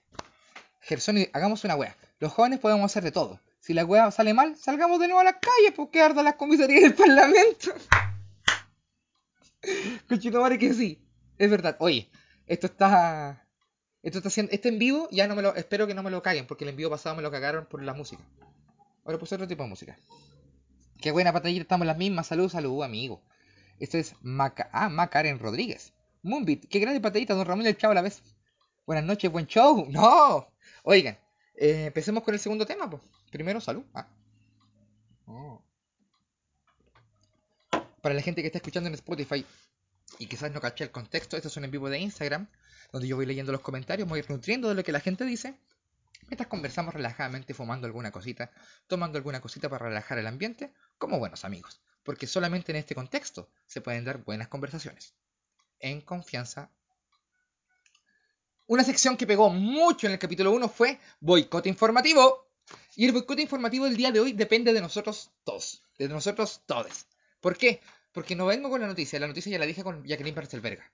[0.82, 1.96] Gersoni, hagamos una wea.
[2.18, 3.40] Los jóvenes podemos hacer de todo.
[3.60, 6.82] Si la wea sale mal, salgamos de nuevo a las calles porque arda las comisarías
[6.82, 7.72] del parlamento.
[10.10, 11.00] Cochino madre que sí.
[11.38, 11.78] Es verdad.
[11.80, 12.10] Oye,
[12.48, 13.48] esto está.
[14.02, 14.52] Esto está haciendo.
[14.54, 15.54] Este en vivo ya no me lo.
[15.54, 17.94] Espero que no me lo caguen porque el envío pasado me lo cagaron por la
[17.94, 18.24] música.
[19.06, 19.96] Ahora puse otro tipo de música.
[21.00, 22.28] Qué buena patallita, estamos las mismas.
[22.28, 23.22] Salud, salud, amigo.
[23.80, 25.94] Esto es Maca ah, Macaren Rodríguez.
[26.24, 28.24] Moonbeat, qué grande patallita, don Ramón del Chavo a la vez.
[28.86, 29.86] Buenas noches, buen show.
[29.92, 30.52] No.
[30.84, 31.18] Oigan,
[31.56, 33.04] eh, empecemos con el segundo tema, pues.
[33.32, 33.84] Primero, salud.
[33.94, 34.08] Ah.
[35.28, 35.62] Oh.
[38.02, 39.46] Para la gente que está escuchando en Spotify
[40.20, 42.48] y quizás no caché el contexto, esto es un en vivo de Instagram,
[42.92, 45.60] donde yo voy leyendo los comentarios, me voy nutriendo de lo que la gente dice.
[46.28, 48.52] Mientras conversamos relajadamente fumando alguna cosita,
[48.88, 53.50] tomando alguna cosita para relajar el ambiente, como buenos amigos, porque solamente en este contexto
[53.66, 55.14] se pueden dar buenas conversaciones.
[55.80, 56.72] En confianza.
[58.66, 62.48] Una sección que pegó mucho en el capítulo 1 fue boicot informativo.
[62.96, 67.06] Y el boicot informativo del día de hoy depende de nosotros todos, de nosotros todos.
[67.40, 67.82] ¿Por qué?
[68.12, 70.92] Porque no vengo con la noticia, la noticia ya la dije con Jacqueline Barcelberga.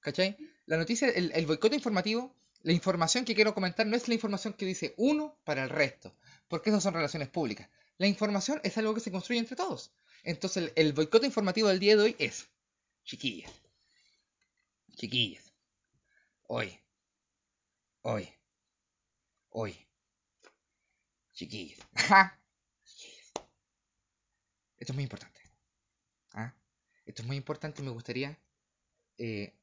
[0.00, 0.36] ¿Cachai?
[0.66, 4.52] La noticia, el, el boicot informativo, la información que quiero comentar no es la información
[4.52, 6.14] que dice uno para el resto,
[6.48, 7.68] porque esas son relaciones públicas.
[7.96, 9.92] La información es algo que se construye entre todos.
[10.22, 12.48] Entonces, el, el boicot informativo del día de hoy es,
[13.04, 13.50] chiquillas,
[14.96, 15.54] chiquillas,
[16.42, 16.78] hoy,
[18.02, 18.28] hoy,
[19.50, 19.88] hoy,
[21.32, 21.78] chiquillas,
[22.84, 23.32] chiquillas.
[24.76, 25.40] Esto es muy importante.
[26.32, 26.54] ¿ah?
[27.06, 28.38] Esto es muy importante y me gustaría
[29.18, 29.54] eh,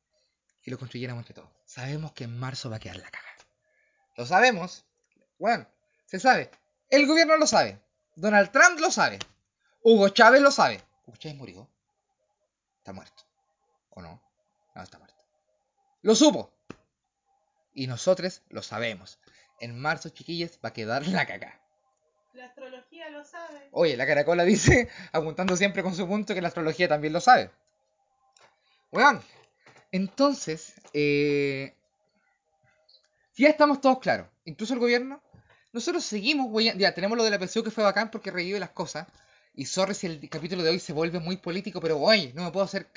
[0.67, 1.49] que lo construyéramos entre todos.
[1.63, 3.29] Sabemos que en marzo va a quedar la caga.
[4.17, 4.83] Lo sabemos.
[5.39, 5.65] Bueno,
[6.05, 6.51] se sabe.
[6.89, 7.79] El gobierno lo sabe.
[8.17, 9.17] Donald Trump lo sabe.
[9.81, 10.83] Hugo Chávez lo sabe.
[11.05, 11.69] Hugo Chávez murió.
[12.79, 13.23] Está muerto.
[13.91, 14.21] ¿O no?
[14.75, 15.15] No, está muerto.
[16.01, 16.51] Lo supo.
[17.73, 19.19] Y nosotros lo sabemos.
[19.61, 21.61] En marzo, chiquillas, va a quedar la caca.
[22.33, 23.69] La astrología lo sabe.
[23.71, 27.51] Oye, la caracola dice, apuntando siempre con su punto, que la astrología también lo sabe.
[28.91, 29.21] Bueno,
[29.91, 31.73] entonces, eh,
[33.35, 34.27] ya estamos todos claros.
[34.45, 35.21] Incluso el gobierno.
[35.73, 39.07] Nosotros seguimos, ya tenemos lo de la PSU que fue bacán porque revive las cosas.
[39.53, 42.51] Y sorry si el capítulo de hoy se vuelve muy político, pero oye, no me
[42.51, 42.87] puedo hacer.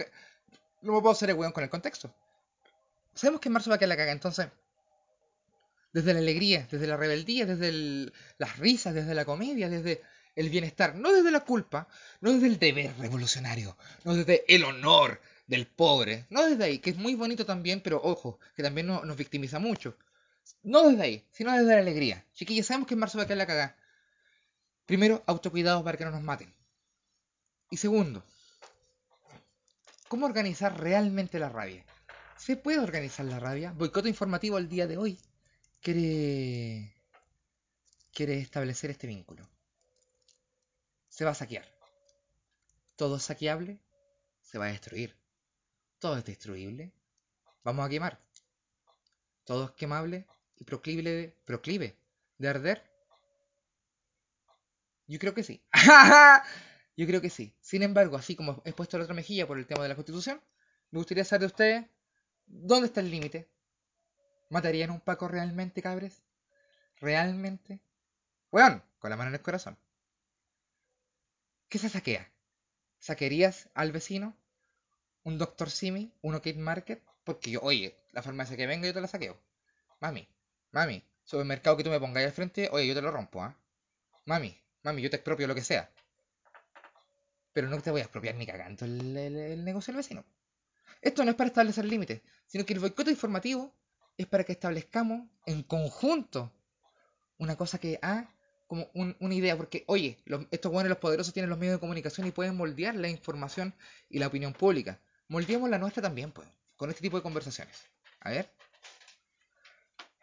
[0.83, 2.15] No me puedo hacer el weón con el contexto.
[3.15, 4.49] Sabemos que en marzo va a quedar la caga, entonces.
[5.93, 10.03] Desde la alegría, desde la rebeldía, desde el- las risas, desde la comedia, desde
[10.37, 11.89] el bienestar, no desde la culpa,
[12.21, 16.91] no desde el deber revolucionario, no desde el honor del pobre, no desde ahí, que
[16.91, 19.97] es muy bonito también, pero ojo, que también no- nos victimiza mucho.
[20.63, 22.25] No desde ahí, sino desde la alegría.
[22.33, 23.77] Chiquillos, sabemos que en marzo va a quedar la cagada.
[24.87, 26.55] Primero, autocuidado para que no nos maten.
[27.71, 28.23] Y segundo,
[30.09, 31.85] ¿cómo organizar realmente la rabia?
[32.37, 33.73] ¿Se puede organizar la rabia?
[33.73, 35.19] Boicoto informativo el día de hoy
[35.81, 36.95] quiere
[38.13, 39.49] quiere establecer este vínculo.
[41.09, 41.67] Se va a saquear.
[42.97, 43.79] Todo saqueable,
[44.43, 45.20] se va a destruir.
[46.01, 46.93] Todo es destruible,
[47.63, 48.19] vamos a quemar.
[49.45, 51.97] Todo es quemable y proclive, proclive
[52.39, 52.91] de arder.
[55.07, 55.63] Yo creo que sí.
[56.97, 57.55] Yo creo que sí.
[57.61, 60.41] Sin embargo, así como he puesto la otra mejilla por el tema de la constitución,
[60.91, 61.87] me gustaría saber de ustedes
[62.47, 63.51] dónde está el límite.
[64.49, 66.23] ¿Matarían a un Paco realmente, cabres?
[66.97, 67.81] ¿Realmente?
[68.51, 69.79] Weón, con la mano en el corazón.
[71.69, 72.31] ¿Qué se saquea?
[72.99, 74.40] ¿Saquerías al vecino?
[75.25, 75.71] ¿Un Dr.
[75.71, 76.13] Simi?
[76.23, 77.03] ¿Un OK Market?
[77.25, 79.39] Porque yo, oye, la farmacia que venga yo te la saqueo.
[80.01, 80.27] Mami,
[80.73, 83.55] mami, supermercado que tú me pongas al frente, oye, yo te lo rompo, ¿ah?
[84.25, 85.91] Mami, mami, yo te expropio lo que sea.
[87.53, 90.25] Pero no te voy a expropiar ni cagando el, el- negocio del vecino.
[91.03, 93.75] Esto no es para establecer límites, sino que el boicot informativo
[94.17, 96.53] es para que establezcamos en conjunto
[97.39, 98.29] una cosa que, ah,
[98.67, 100.19] como un- una idea, porque, oye,
[100.51, 103.75] estos buenos, los poderosos tienen los medios de comunicación y pueden moldear la información
[104.09, 105.01] y la opinión pública.
[105.31, 107.77] Moldeemos la nuestra también, pues, con este tipo de conversaciones.
[108.19, 108.53] A ver.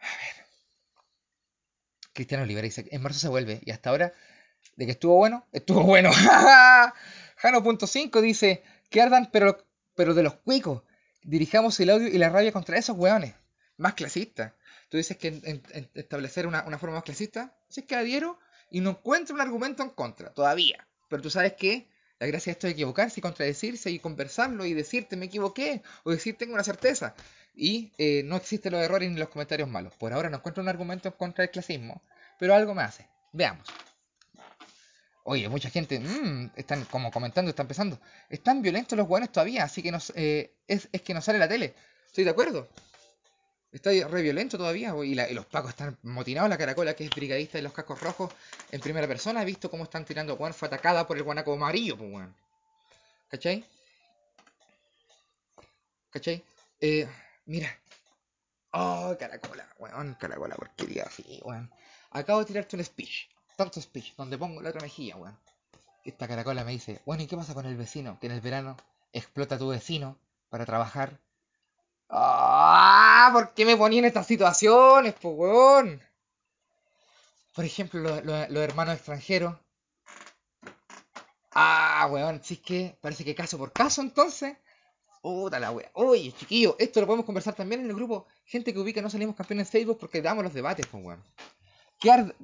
[0.00, 0.46] A ver.
[2.12, 4.12] Cristiano Olivera dice, en marzo se vuelve, y hasta ahora,
[4.76, 6.10] de que estuvo bueno, estuvo bueno.
[7.36, 10.82] Jano.5 dice, que ardan, pero, pero de los cuicos.
[11.22, 13.34] Dirijamos el odio y la rabia contra esos hueones.
[13.78, 14.56] Más clasista.
[14.90, 15.62] Tú dices que
[15.94, 18.38] establecer una, una forma más clasista, si es que adhiero
[18.70, 20.86] y no encuentro un argumento en contra, todavía.
[21.08, 21.88] Pero tú sabes que
[22.20, 26.10] la gracia de esto es equivocarse y contradecirse y conversarlo y decirte me equivoqué o
[26.10, 27.14] decir tengo una certeza.
[27.54, 29.94] Y eh, no existen los errores ni los comentarios malos.
[29.94, 32.02] Por ahora no encuentro un argumento en contra del clasismo,
[32.38, 33.08] pero algo me hace.
[33.32, 33.66] Veamos.
[35.24, 38.00] Oye, mucha gente mm, están como comentando, están empezando.
[38.30, 41.48] Están violentos los buenos todavía, así que nos, eh, es, es que no sale la
[41.48, 41.74] tele.
[42.06, 42.68] Estoy de acuerdo.
[43.70, 46.48] Está re violento todavía, y, la- y los pacos están motinados.
[46.48, 48.32] La caracola, que es brigadista de los cascos rojos,
[48.70, 50.36] en primera persona, he visto cómo están tirando.
[50.36, 52.34] Juan fue atacada por el guanaco amarillo, pues, weón.
[53.28, 53.64] ¿Cachai?
[56.10, 56.42] ¿Cachai?
[56.80, 57.06] Eh,
[57.46, 57.68] mira.
[58.72, 61.70] Oh, caracola, weón, caracola, porquería así, weón.
[62.10, 65.38] Acabo de tirarte un speech, tanto speech, donde pongo la otra mejilla, weón.
[66.04, 68.18] Esta caracola me dice, bueno, ¿y qué pasa con el vecino?
[68.18, 68.76] Que en el verano
[69.12, 70.16] explota a tu vecino
[70.48, 71.18] para trabajar.
[72.10, 73.30] ¡Ah!
[73.32, 76.00] ¿Por qué me ponía en estas situaciones, po, weón?
[77.54, 79.56] Por ejemplo, lo- lo- los hermanos extranjeros.
[81.52, 84.56] Ah, weón, si es que parece que caso por caso entonces.
[85.20, 85.90] Puta la wea.
[85.94, 88.26] Oye, chiquillo, esto lo podemos conversar también en el grupo.
[88.46, 91.22] Gente que ubica No Salimos Campeones en Facebook porque damos los debates, pues weón.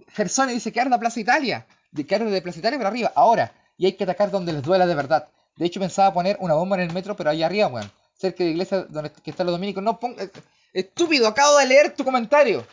[0.09, 1.67] Gersone dice que arda Plaza Italia.
[1.93, 3.13] De que arde de Plaza Italia para arriba.
[3.15, 3.53] Ahora.
[3.79, 5.29] Y hay que atacar donde les duela de verdad.
[5.57, 7.91] De hecho, pensaba poner una bomba en el metro, pero allá arriba, weón.
[8.25, 9.83] Cerca de la iglesia donde que están los dominicos.
[9.83, 10.31] No ponga.
[10.73, 12.67] Estúpido, acabo de leer tu comentario.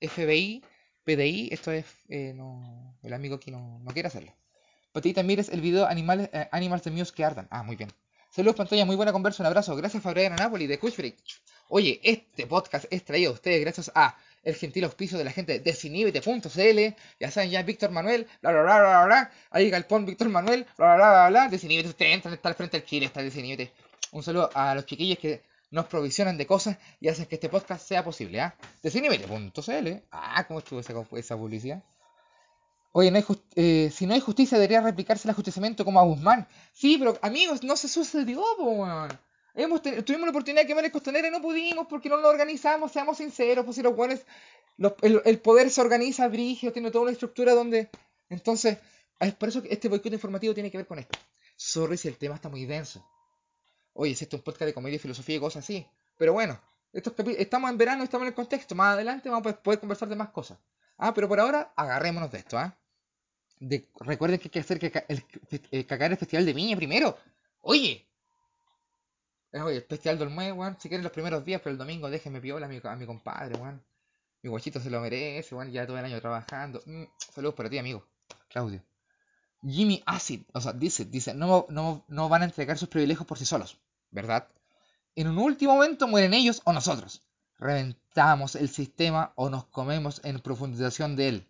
[0.00, 0.62] FBI,
[1.02, 1.84] PDI, esto es.
[2.08, 4.32] eh, no, el amigo aquí no, no quiere hacerlo.
[4.92, 7.48] Patita, mires el video Animales, eh, Animals de Muse que ardan.
[7.50, 7.92] Ah, muy bien.
[8.30, 9.74] Saludos, pantalla, muy buena conversa, un abrazo.
[9.74, 11.16] Gracias, Fabriana Napoli de Cushfreak.
[11.70, 15.58] Oye, este podcast es traído a ustedes gracias a el gentil auspicio de la gente
[15.58, 16.96] de.
[17.18, 19.30] Ya saben, ya Víctor Manuel, bla bla bla bla bla.
[19.50, 21.48] Ahí Galpón Víctor Manuel, bla bla bla bla bla.
[21.48, 23.72] Desinhibite, ustedes entran, está al frente del Chile, está Desinhibite.
[24.12, 27.86] Un saludo a los chiquillos que nos provisionan de cosas y hacen que este podcast
[27.86, 28.56] sea posible, ¿ah?
[28.82, 29.88] Desinhibite.cl.
[30.10, 31.82] Ah, ¿cómo estuvo esa, publicidad?
[32.92, 36.48] Oye, no hay eh, si no hay justicia, debería replicarse el ajusticiamiento como a Guzmán.
[36.72, 39.10] Sí, pero amigos, no se sucedió, weón.
[40.04, 43.18] Tuvimos la oportunidad de quemar el costanera y no pudimos porque no lo organizamos, seamos
[43.18, 43.94] sinceros, pues si los
[45.02, 47.90] el, el poder se organiza, brigio, tiene toda una estructura donde...
[48.30, 48.78] Entonces,
[49.18, 51.18] es por eso que este boicot informativo tiene que ver con esto.
[51.56, 53.04] Sorry si el tema está muy denso.
[54.00, 55.84] Oye, esto es un podcast de comedia, filosofía y cosas así.
[56.16, 56.60] Pero bueno,
[56.92, 58.74] estos estamos en verano, estamos en el contexto.
[58.76, 60.58] Más adelante vamos a poder conversar de más cosas.
[60.98, 62.76] Ah, pero por ahora, agarrémonos de esto, ¿ah?
[63.58, 65.24] De, recuerden que hay que hacer que ca- el,
[65.72, 67.18] eh, cagar el festival de Viña primero.
[67.60, 68.06] Oye.
[69.52, 70.76] Eh, Oye, el festival del Olmué, weón.
[70.80, 73.56] Si quieren los primeros días, pero el domingo déjenme piola a mi, a mi compadre,
[73.58, 73.82] weón.
[74.42, 75.72] Mi guachito se lo merece, weón.
[75.72, 76.80] Ya todo el año trabajando.
[76.86, 78.06] Mm, saludos para ti, amigo.
[78.48, 78.80] Claudio.
[79.66, 83.38] Jimmy Acid, o sea, dice, dice, no, no, no van a entregar sus privilegios por
[83.38, 83.76] sí solos,
[84.10, 84.48] ¿verdad?
[85.14, 87.22] En un último momento mueren ellos o nosotros.
[87.58, 91.46] Reventamos el sistema o nos comemos en profundización de él.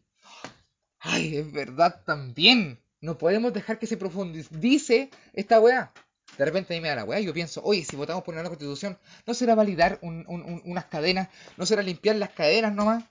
[1.01, 2.83] Ay, es verdad también.
[3.01, 5.93] No podemos dejar que se profundice esta weá.
[6.37, 8.35] De repente a mí me da la weá y yo pienso, oye, si votamos por
[8.35, 11.29] una nueva constitución, ¿no será validar un- un- un- unas cadenas?
[11.57, 13.05] ¿No será limpiar las cadenas nomás?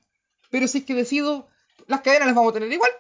[0.50, 1.48] Pero si es que decido,
[1.88, 2.92] las cadenas las vamos a tener igual.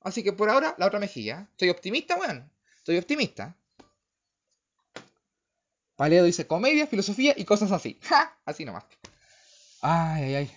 [0.00, 1.46] Así que por ahora, la otra mejilla.
[1.52, 2.50] Estoy optimista, weón.
[2.76, 3.56] Estoy optimista.
[6.02, 7.96] Paleo dice comedia, filosofía y cosas así.
[8.02, 8.36] ¡Ja!
[8.44, 8.82] Así nomás.
[9.80, 10.50] Ay, ay, ay.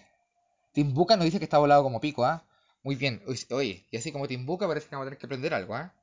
[0.72, 2.44] Timbuca nos dice que está volado como pico, ¿ah?
[2.82, 3.22] Muy bien.
[3.52, 5.94] Oye, y así como Timbuca parece que vamos a tener que aprender algo, ¿ah?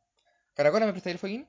[0.54, 1.48] Caracola, ¿me prestáis el fueguín?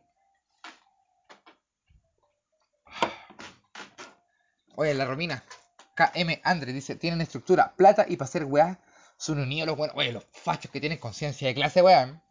[4.76, 5.44] Oye, la Romina.
[5.96, 8.80] KM Andre dice, tienen estructura, plata y para hacer weá
[9.18, 9.96] son unidos los buenos.
[9.96, 12.24] Oye, los fachos que tienen conciencia de clase, weón.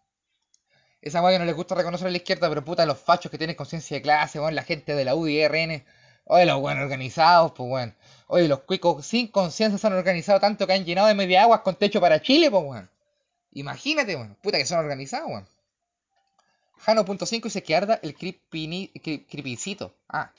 [1.02, 3.56] Esa weá no les gusta reconocer a la izquierda, pero puta, los fachos que tienen
[3.56, 5.84] conciencia de clase, weón, la gente de la UDRN.
[6.26, 7.94] Oye, los weón organizados, pues weón.
[8.28, 11.62] Oye, los cuicos sin conciencia se han organizado tanto que han llenado de media aguas
[11.62, 12.90] con techo para Chile, pues weón.
[13.52, 14.36] Imagínate, weón.
[14.40, 15.48] Puta que son organizados, weón.
[16.78, 19.94] Jano.5 dice que arda el cripicito.
[20.08, 20.30] Ah.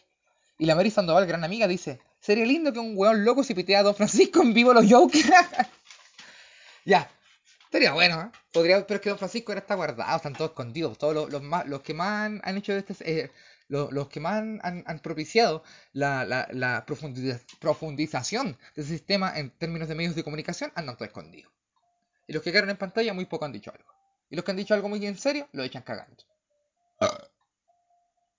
[0.57, 3.79] Y la Mary Sandoval, gran amiga, dice: Sería lindo que un weón loco se pitea
[3.79, 5.29] a Don Francisco en vivo los Jokers.
[6.85, 7.09] ya.
[7.73, 8.29] Sería bueno, ¿eh?
[8.53, 10.97] Podría, pero es que Don Francisco ahora está guardado, están todos escondidos.
[10.97, 12.93] Todos los, los, más, los que más han, han hecho este.
[13.11, 13.31] eh,
[13.67, 15.63] los, los que más han, han- han propiciado
[15.93, 21.07] la, la, la profundiza- profundización del sistema en términos de medios de comunicación andan todos
[21.09, 21.51] escondidos.
[22.27, 23.91] Y los que quedaron en pantalla, muy poco han dicho algo.
[24.29, 26.23] Y los que han dicho algo muy en serio, lo echan cagando.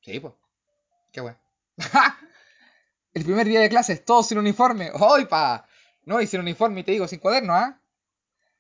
[0.02, 0.34] Sí, pues.
[1.12, 1.38] Qué bueno.
[3.14, 4.90] El primer día de clases, todos sin uniforme.
[4.94, 5.66] ¡Ay, pa!
[6.04, 7.80] No, y sin uniforme, y te digo, sin cuaderno, ¿ah?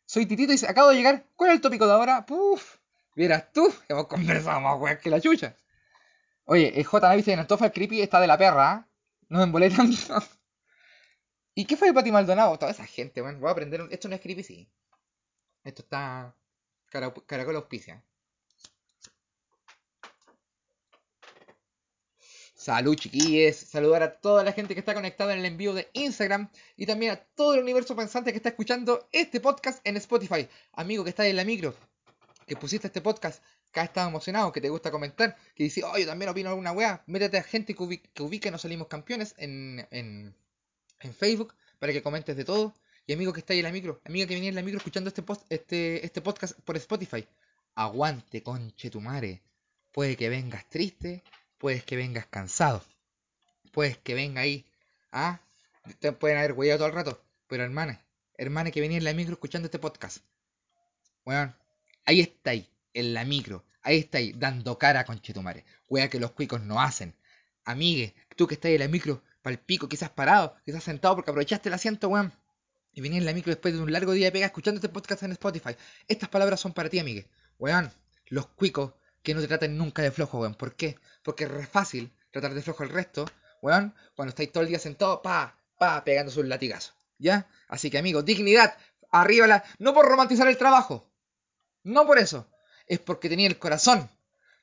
[0.06, 1.26] Soy Titito y acabo de llegar.
[1.36, 2.26] ¿Cuál es el tópico de ahora?
[2.26, 2.78] Puf.
[3.16, 5.56] Vieras tú, hemos conversado más weas que la chucha.
[6.44, 8.88] Oye, el J dice en Antofa el creepy está de la perra, ¿ah?
[9.28, 9.96] No me embolé tanto.
[11.54, 12.58] ¿Y qué fue de Pati Maldonado?
[12.58, 13.40] Toda esa gente, weón.
[13.40, 13.86] Voy a aprender.
[13.90, 14.68] Esto no es creepy, sí.
[15.62, 16.34] Esto está.
[16.86, 17.14] Cara...
[17.26, 18.04] Caracol auspicia.
[22.64, 23.56] Salud, chiquillos.
[23.56, 26.48] Saludar a toda la gente que está conectada en el envío de Instagram
[26.78, 30.48] y también a todo el universo pensante que está escuchando este podcast en Spotify.
[30.72, 31.74] Amigo que está en la micro,
[32.46, 35.98] que pusiste este podcast, que has estado emocionado, que te gusta comentar, que dice, oh,
[35.98, 37.02] yo también opino alguna weá.
[37.06, 40.34] Métete a gente que, ubi- que ubique No Salimos Campeones en, en,
[41.00, 42.72] en Facebook para que comentes de todo.
[43.06, 45.08] Y amigo que está ahí en la micro, amiga que viene en la micro escuchando
[45.08, 47.28] este, post, este, este podcast por Spotify,
[47.74, 49.42] aguante, conchetumare.
[49.92, 51.22] Puede que vengas triste,
[51.64, 52.84] puedes que vengas cansado,
[53.72, 54.66] puedes que venga ahí,
[55.12, 55.40] ah,
[55.98, 58.04] te pueden haber hueado todo el rato, pero hermana,
[58.36, 60.18] hermana que venía en la micro escuchando este podcast,
[61.24, 61.56] weón,
[62.04, 66.20] ahí está ahí, en la micro, ahí está ahí, dando cara con Chetumare, wea que
[66.20, 67.14] los cuicos no hacen,
[67.64, 71.70] amigue, tú que estás en la micro, pal pico, quizás parado, quizás sentado porque aprovechaste
[71.70, 72.30] el asiento, weón,
[72.92, 75.22] y venía en la micro después de un largo día de pega escuchando este podcast
[75.22, 75.74] en Spotify,
[76.08, 77.26] estas palabras son para ti, amigue,
[77.58, 77.90] weón,
[78.26, 78.92] los cuicos
[79.24, 80.54] que no te traten nunca de flojo, weón.
[80.54, 80.98] ¿Por qué?
[81.24, 83.24] Porque es fácil tratar de flojo el resto,
[83.62, 86.94] weón, cuando estáis todo el día sentados, pa, pa, pegando sus latigazos.
[87.18, 87.48] ¿Ya?
[87.66, 88.76] Así que amigos, dignidad,
[89.10, 89.64] arriba la...
[89.78, 91.08] No por romantizar el trabajo,
[91.82, 92.46] no por eso,
[92.86, 94.10] es porque tenía el corazón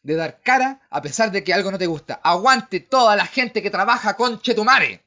[0.03, 2.19] de dar cara a pesar de que algo no te gusta.
[2.23, 5.03] Aguante toda la gente que trabaja con Chetumare.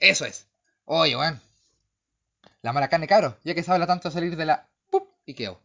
[0.00, 0.46] Eso es.
[0.84, 1.40] Oye, weón.
[2.62, 4.68] La mala carne, cabro, ya que se habla tanto de salir de la...
[4.90, 5.08] ¡Pup!
[5.24, 5.60] Y quedo.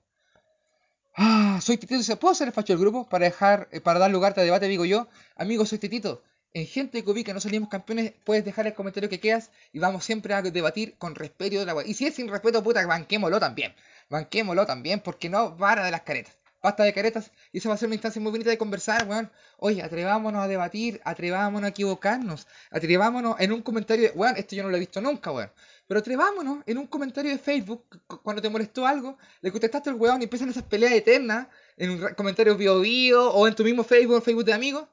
[1.15, 2.19] Ah, soy Titito.
[2.19, 4.67] ¿Puedo ser el facho del grupo para dejar, eh, para dar lugar a debate?
[4.67, 6.23] Digo yo, amigo, soy Titito.
[6.53, 10.05] En gente que que no salimos campeones, puedes dejar el comentario que quieras y vamos
[10.05, 13.73] siempre a debatir con respeto de la Y si es sin respeto, puta, banquémoslo también.
[14.09, 16.37] Banquémoslo también, porque no para de las caretas.
[16.61, 19.31] Basta de caretas y eso va a ser una instancia muy bonita de conversar, weón.
[19.57, 24.69] Oye, atrevámonos a debatir, atrevámonos a equivocarnos, atrevámonos en un comentario weón, esto yo no
[24.69, 25.51] lo he visto nunca, weón.
[25.93, 30.21] Pero atrevámonos en un comentario de Facebook, cuando te molestó algo, le contestaste al weón
[30.21, 34.23] y empiezan esas peleas eternas en un comentario bio bio o en tu mismo Facebook,
[34.23, 34.87] Facebook de amigos.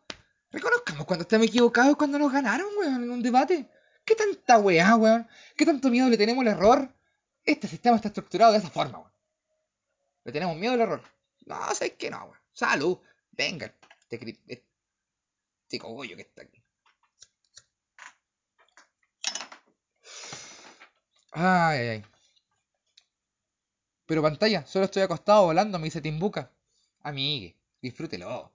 [0.50, 3.66] Reconozcamos cuando estamos equivocados cuando nos ganaron, weón, en un debate.
[4.04, 5.26] ¿Qué tanta weá, weón?
[5.56, 6.94] ¿Qué tanto miedo le tenemos al error?
[7.44, 9.12] Este sistema está estructurado de esa forma, weón.
[10.24, 11.02] Le tenemos miedo al error.
[11.46, 12.38] No, sabes que no, weón.
[12.52, 12.98] Salud.
[13.30, 13.74] Venga,
[14.10, 14.38] este,
[15.66, 16.59] este cogollo que está aquí.
[21.32, 22.02] Ay, ay.
[24.06, 26.50] Pero pantalla, solo estoy acostado volando, me dice Timbuca.
[27.02, 28.52] Amigue, disfrútelo.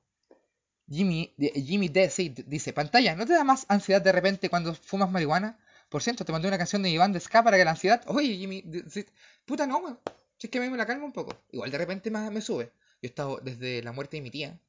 [0.90, 2.12] Jimmy, Jimmy D.
[2.48, 5.58] dice, pantalla, ¿no te da más ansiedad de repente cuando fumas marihuana?
[5.90, 8.04] Por cierto, te mandé una canción de Iván de Ska para que la ansiedad...
[8.08, 8.64] Oye, Jimmy,
[9.46, 10.00] puta no, weón.
[10.38, 11.36] Si es que a mí me la calma un poco.
[11.52, 12.66] Igual de repente me, me sube.
[12.66, 12.72] Yo
[13.04, 14.60] he estado desde la muerte de mi tía.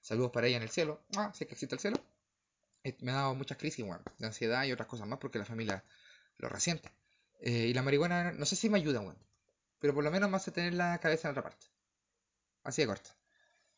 [0.00, 1.00] Saludos para ella en el cielo.
[1.16, 1.98] Ah, sé que existe el cielo.
[2.84, 4.02] Eh, me ha dado muchas crisis, weón.
[4.18, 5.84] De ansiedad y otras cosas más porque la familia
[6.38, 6.90] lo resiente.
[7.40, 9.18] Eh, y la marihuana, no sé si me ayuda, weón.
[9.78, 11.66] Pero por lo menos me hace tener la cabeza en otra parte.
[12.64, 13.10] Así de corta.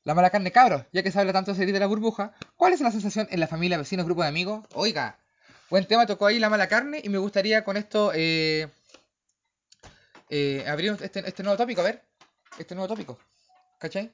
[0.02, 2.72] La mala carne, cabros, ya que se habla tanto de salir de la burbuja, ¿cuál
[2.72, 4.66] es la sensación en la familia, vecinos, grupo de amigos?
[4.72, 5.18] Oiga,
[5.68, 8.70] buen tema, tocó ahí la mala carne y me gustaría con esto eh,
[10.30, 12.02] eh, abrir este, este, nuevo tópico, a ver,
[12.58, 13.18] este nuevo tópico,
[13.78, 14.10] ¿cachai?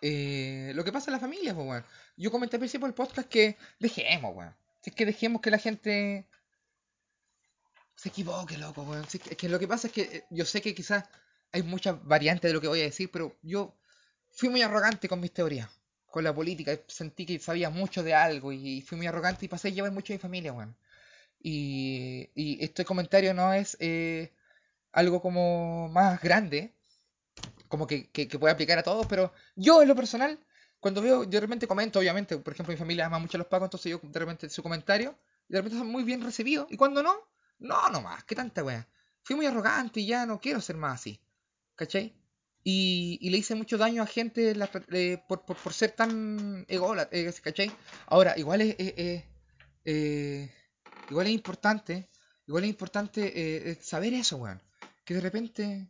[0.00, 1.84] Eh, lo que pasa en la familia, pues, weón.
[2.16, 4.54] Yo comenté al principio del podcast que dejemos, weón.
[4.84, 6.26] es que dejemos que la gente
[8.02, 9.04] se equivoque, loco, weón.
[9.04, 11.04] es que lo que pasa es que eh, yo sé que quizás
[11.52, 13.76] hay muchas variantes de lo que voy a decir, pero yo
[14.32, 15.68] fui muy arrogante con mis teorías,
[16.06, 16.76] con la política.
[16.88, 20.12] Sentí que sabía mucho de algo y fui muy arrogante y pasé a llevar mucho
[20.12, 20.76] a mi familia, weón.
[21.40, 24.32] Y, y este comentario no es eh,
[24.92, 26.74] algo como más grande,
[27.68, 30.40] como que, que, puede aplicar a todos, pero yo en lo personal,
[30.80, 33.46] cuando veo, yo de repente comento, obviamente, por ejemplo, mi familia ama mucho a los
[33.46, 35.16] pagos, entonces yo de repente su comentario,
[35.48, 37.31] y de repente está muy bien recibido, y cuando no,
[37.62, 38.86] no, no más, qué tanta weá.
[39.22, 41.20] Fui muy arrogante y ya no quiero ser más así,
[41.76, 42.14] ¿cachai?
[42.64, 44.54] Y, le hice mucho daño a gente
[44.92, 47.72] eh, por, ser tan ególatra, eh, ¿cachai?
[48.06, 50.50] Ahora, igual es, eh,
[51.10, 52.08] igual es importante,
[52.46, 54.60] igual es importante saber eso, weón.
[55.04, 55.88] Que de repente,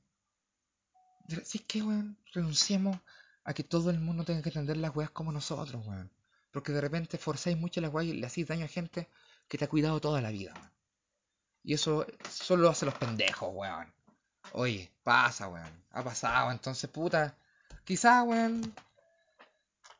[1.44, 2.98] si es que, weón, renunciemos
[3.44, 6.10] a que todo el mundo tenga que entender las weas como nosotros, weón.
[6.50, 9.08] Porque de repente forzáis mucho las weas y le hacéis daño a gente
[9.48, 10.81] que te ha cuidado toda la vida, weón.
[11.64, 13.92] Y eso solo lo hacen los pendejos, weón.
[14.52, 15.84] Oye, pasa, weón.
[15.92, 17.36] Ha pasado, entonces, puta.
[17.84, 18.74] Quizás, weón.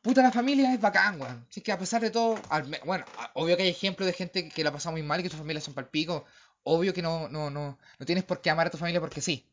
[0.01, 1.45] Puta, la familia es bacán, weón.
[1.49, 2.39] Así que a pesar de todo,
[2.85, 3.05] bueno,
[3.35, 5.39] obvio que hay ejemplos de gente que la ha pasado muy mal y que sus
[5.39, 6.25] familias son palpico.
[6.63, 9.47] Obvio que no, no, no, no tienes por qué amar a tu familia porque sí.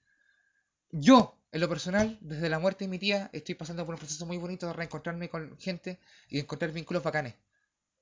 [0.91, 4.27] Yo, en lo personal, desde la muerte de mi tía, estoy pasando por un proceso
[4.27, 7.35] muy bonito de reencontrarme con gente y encontrar vínculos bacanes.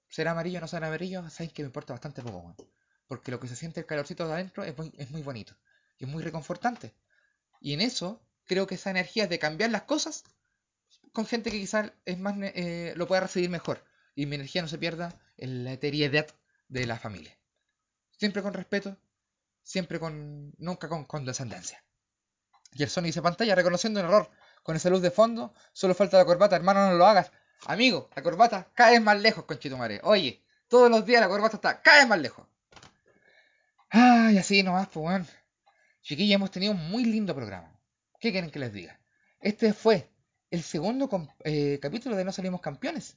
[0.09, 2.57] Será amarillo no será amarillo, saben que me importa bastante poco, weón.
[3.09, 5.57] Porque lo que se siente el calorcito de adentro es muy, es muy bonito
[5.99, 6.95] y es muy reconfortante.
[7.61, 10.25] Y en eso creo que esa energía de cambiar las cosas
[11.13, 13.85] con gente que quizás es más eh, lo pueda recibir mejor
[14.15, 16.27] y mi energía no se pierda en la eteriedad
[16.69, 17.37] de la familia.
[18.19, 18.97] Siempre con respeto,
[19.63, 21.83] siempre con nunca con condescendencia.
[22.73, 24.31] Y el Sony dice pantalla reconociendo un error.
[24.63, 27.31] Con esa luz de fondo, solo falta la corbata, hermano, no lo hagas.
[27.67, 30.01] Amigo, la corbata cae más lejos, conchitumare.
[30.03, 32.47] Oye, todos los días la corbata está cae más lejos.
[33.91, 35.27] Ay, así nomás, pues bueno.
[36.03, 37.79] Chiquilla, hemos tenido un muy lindo programa.
[38.21, 39.01] ¿Qué quieren que les diga?
[39.41, 40.11] Este fue
[40.51, 41.09] el segundo
[41.45, 43.17] eh, capítulo de No Salimos Campeones.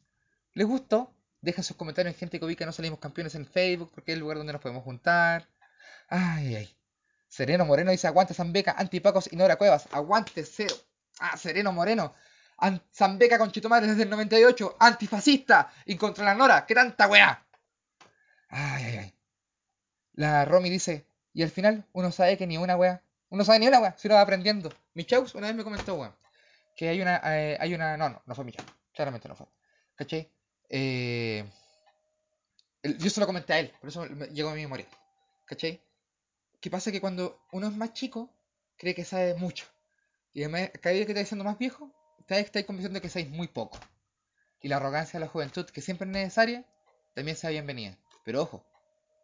[0.53, 1.15] ¿Les gustó?
[1.41, 4.19] Dejen sus comentarios en gente que ubica No Salimos Campeones en Facebook, porque es el
[4.21, 5.47] lugar donde nos podemos juntar.
[6.07, 6.77] Ay, ay.
[7.27, 9.87] Sereno Moreno dice, aguante Zambeca, antipacos y Nora Cuevas.
[9.91, 10.75] Aguante, cero.
[11.19, 12.13] Ah, Sereno Moreno.
[12.93, 14.77] Zambeca con Chitomares desde el 98.
[14.79, 15.71] Antifascista.
[15.85, 16.65] Y contra la Nora.
[16.65, 17.45] ¡Qué tanta weá!
[18.49, 19.00] Ay, ay, ay.
[20.13, 23.67] La Romy dice, y al final uno sabe que ni una wea, uno sabe ni
[23.67, 24.71] una wea, si uno va aprendiendo.
[24.93, 26.15] Michaus una vez me comentó, weón,
[26.75, 29.47] que hay una, eh, hay una, no, no, no fue Michaus, claramente no fue,
[29.95, 30.29] ¿cachai?
[30.69, 31.45] eh,
[32.83, 34.87] yo se lo comenté a él, por eso llegó a mi memoria.
[35.45, 35.81] ¿Cachai?
[36.59, 36.91] ¿Qué pasa?
[36.91, 38.29] Que cuando uno es más chico,
[38.77, 39.65] cree que sabe mucho.
[40.33, 41.91] Y además, cada día que te siendo más viejo,
[42.27, 43.77] estáis convenciendo de que sabéis muy poco.
[44.61, 46.65] Y la arrogancia de la juventud, que siempre es necesaria,
[47.13, 47.97] también sea bienvenida.
[48.23, 48.63] Pero ojo,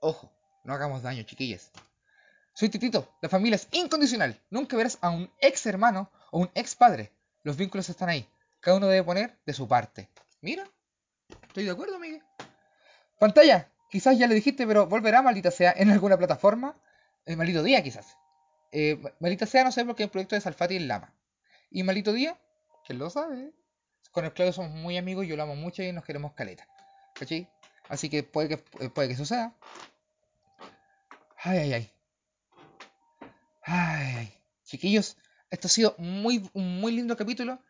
[0.01, 0.31] ojo,
[0.68, 1.72] no hagamos daño, chiquillas.
[2.53, 4.39] Soy Titito, la familia es incondicional.
[4.49, 7.11] Nunca verás a un ex hermano o un ex padre.
[7.43, 8.28] Los vínculos están ahí.
[8.59, 10.09] Cada uno debe poner de su parte.
[10.41, 10.68] Mira,
[11.47, 12.22] estoy de acuerdo, Miguel.
[13.20, 16.76] Pantalla, quizás ya le dijiste, pero volverá, maldita sea, en alguna plataforma.
[17.26, 18.18] El maldito día, quizás.
[18.72, 21.13] Eh, ma- maldita sea, no sé, porque el proyecto de Salfati y Lama.
[21.72, 22.38] Y maldito día,
[22.86, 23.53] ¿quién lo sabe?
[24.11, 26.68] Con el Claudio somos muy amigos, yo lo amo mucho y nos queremos caleta.
[27.13, 27.49] ¿Cachai?
[27.88, 29.53] Así que puede que, eh, puede que suceda.
[31.48, 31.91] Ay, ay, ay.
[33.64, 34.34] Ay, ay.
[34.66, 35.16] Chiquillos,
[35.50, 37.62] esto ha sido muy, un muy lindo capítulo.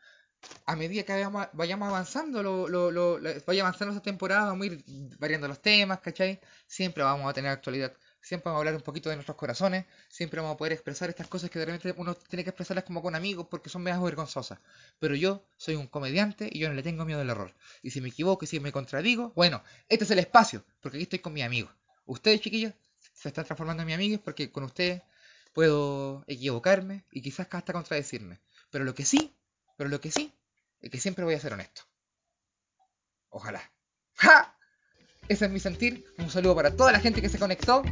[0.65, 1.13] A medida que
[1.53, 2.67] vayamos, avanzando,
[3.45, 4.83] vaya avanzando esta temporada, vamos a ir
[5.19, 6.39] variando los temas, ¿cachai?
[6.65, 7.93] Siempre vamos a tener actualidad.
[8.19, 9.85] Siempre vamos a hablar un poquito de nuestros corazones.
[10.09, 13.03] Siempre vamos a poder expresar estas cosas que de repente uno tiene que expresarlas como
[13.03, 14.57] con amigos porque son medias vergonzosas.
[14.97, 17.53] Pero yo soy un comediante y yo no le tengo miedo al error.
[17.83, 21.03] Y si me equivoco y si me contradigo, bueno, este es el espacio, porque aquí
[21.03, 21.71] estoy con mis amigos.
[22.05, 22.73] Ustedes, chiquillos,
[23.27, 25.01] se están transformando en mis amigos porque con ustedes
[25.53, 28.39] puedo equivocarme y quizás hasta contradecirme.
[28.69, 29.35] Pero lo que sí,
[29.75, 30.33] pero lo que sí,
[30.81, 31.81] es que siempre voy a ser honesto.
[33.29, 33.61] Ojalá.
[34.15, 34.55] ¡Ja!
[35.27, 36.05] Ese es mi sentir.
[36.17, 37.83] Un saludo para toda la gente que se conectó.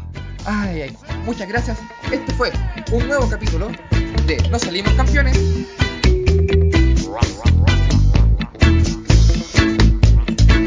[0.46, 0.98] Ay, ay.
[1.26, 1.78] Muchas gracias.
[2.12, 2.52] Este fue
[2.94, 3.70] un nuevo capítulo
[4.26, 5.38] de No Salimos Campeones.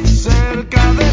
[0.04, 1.07] Cerca del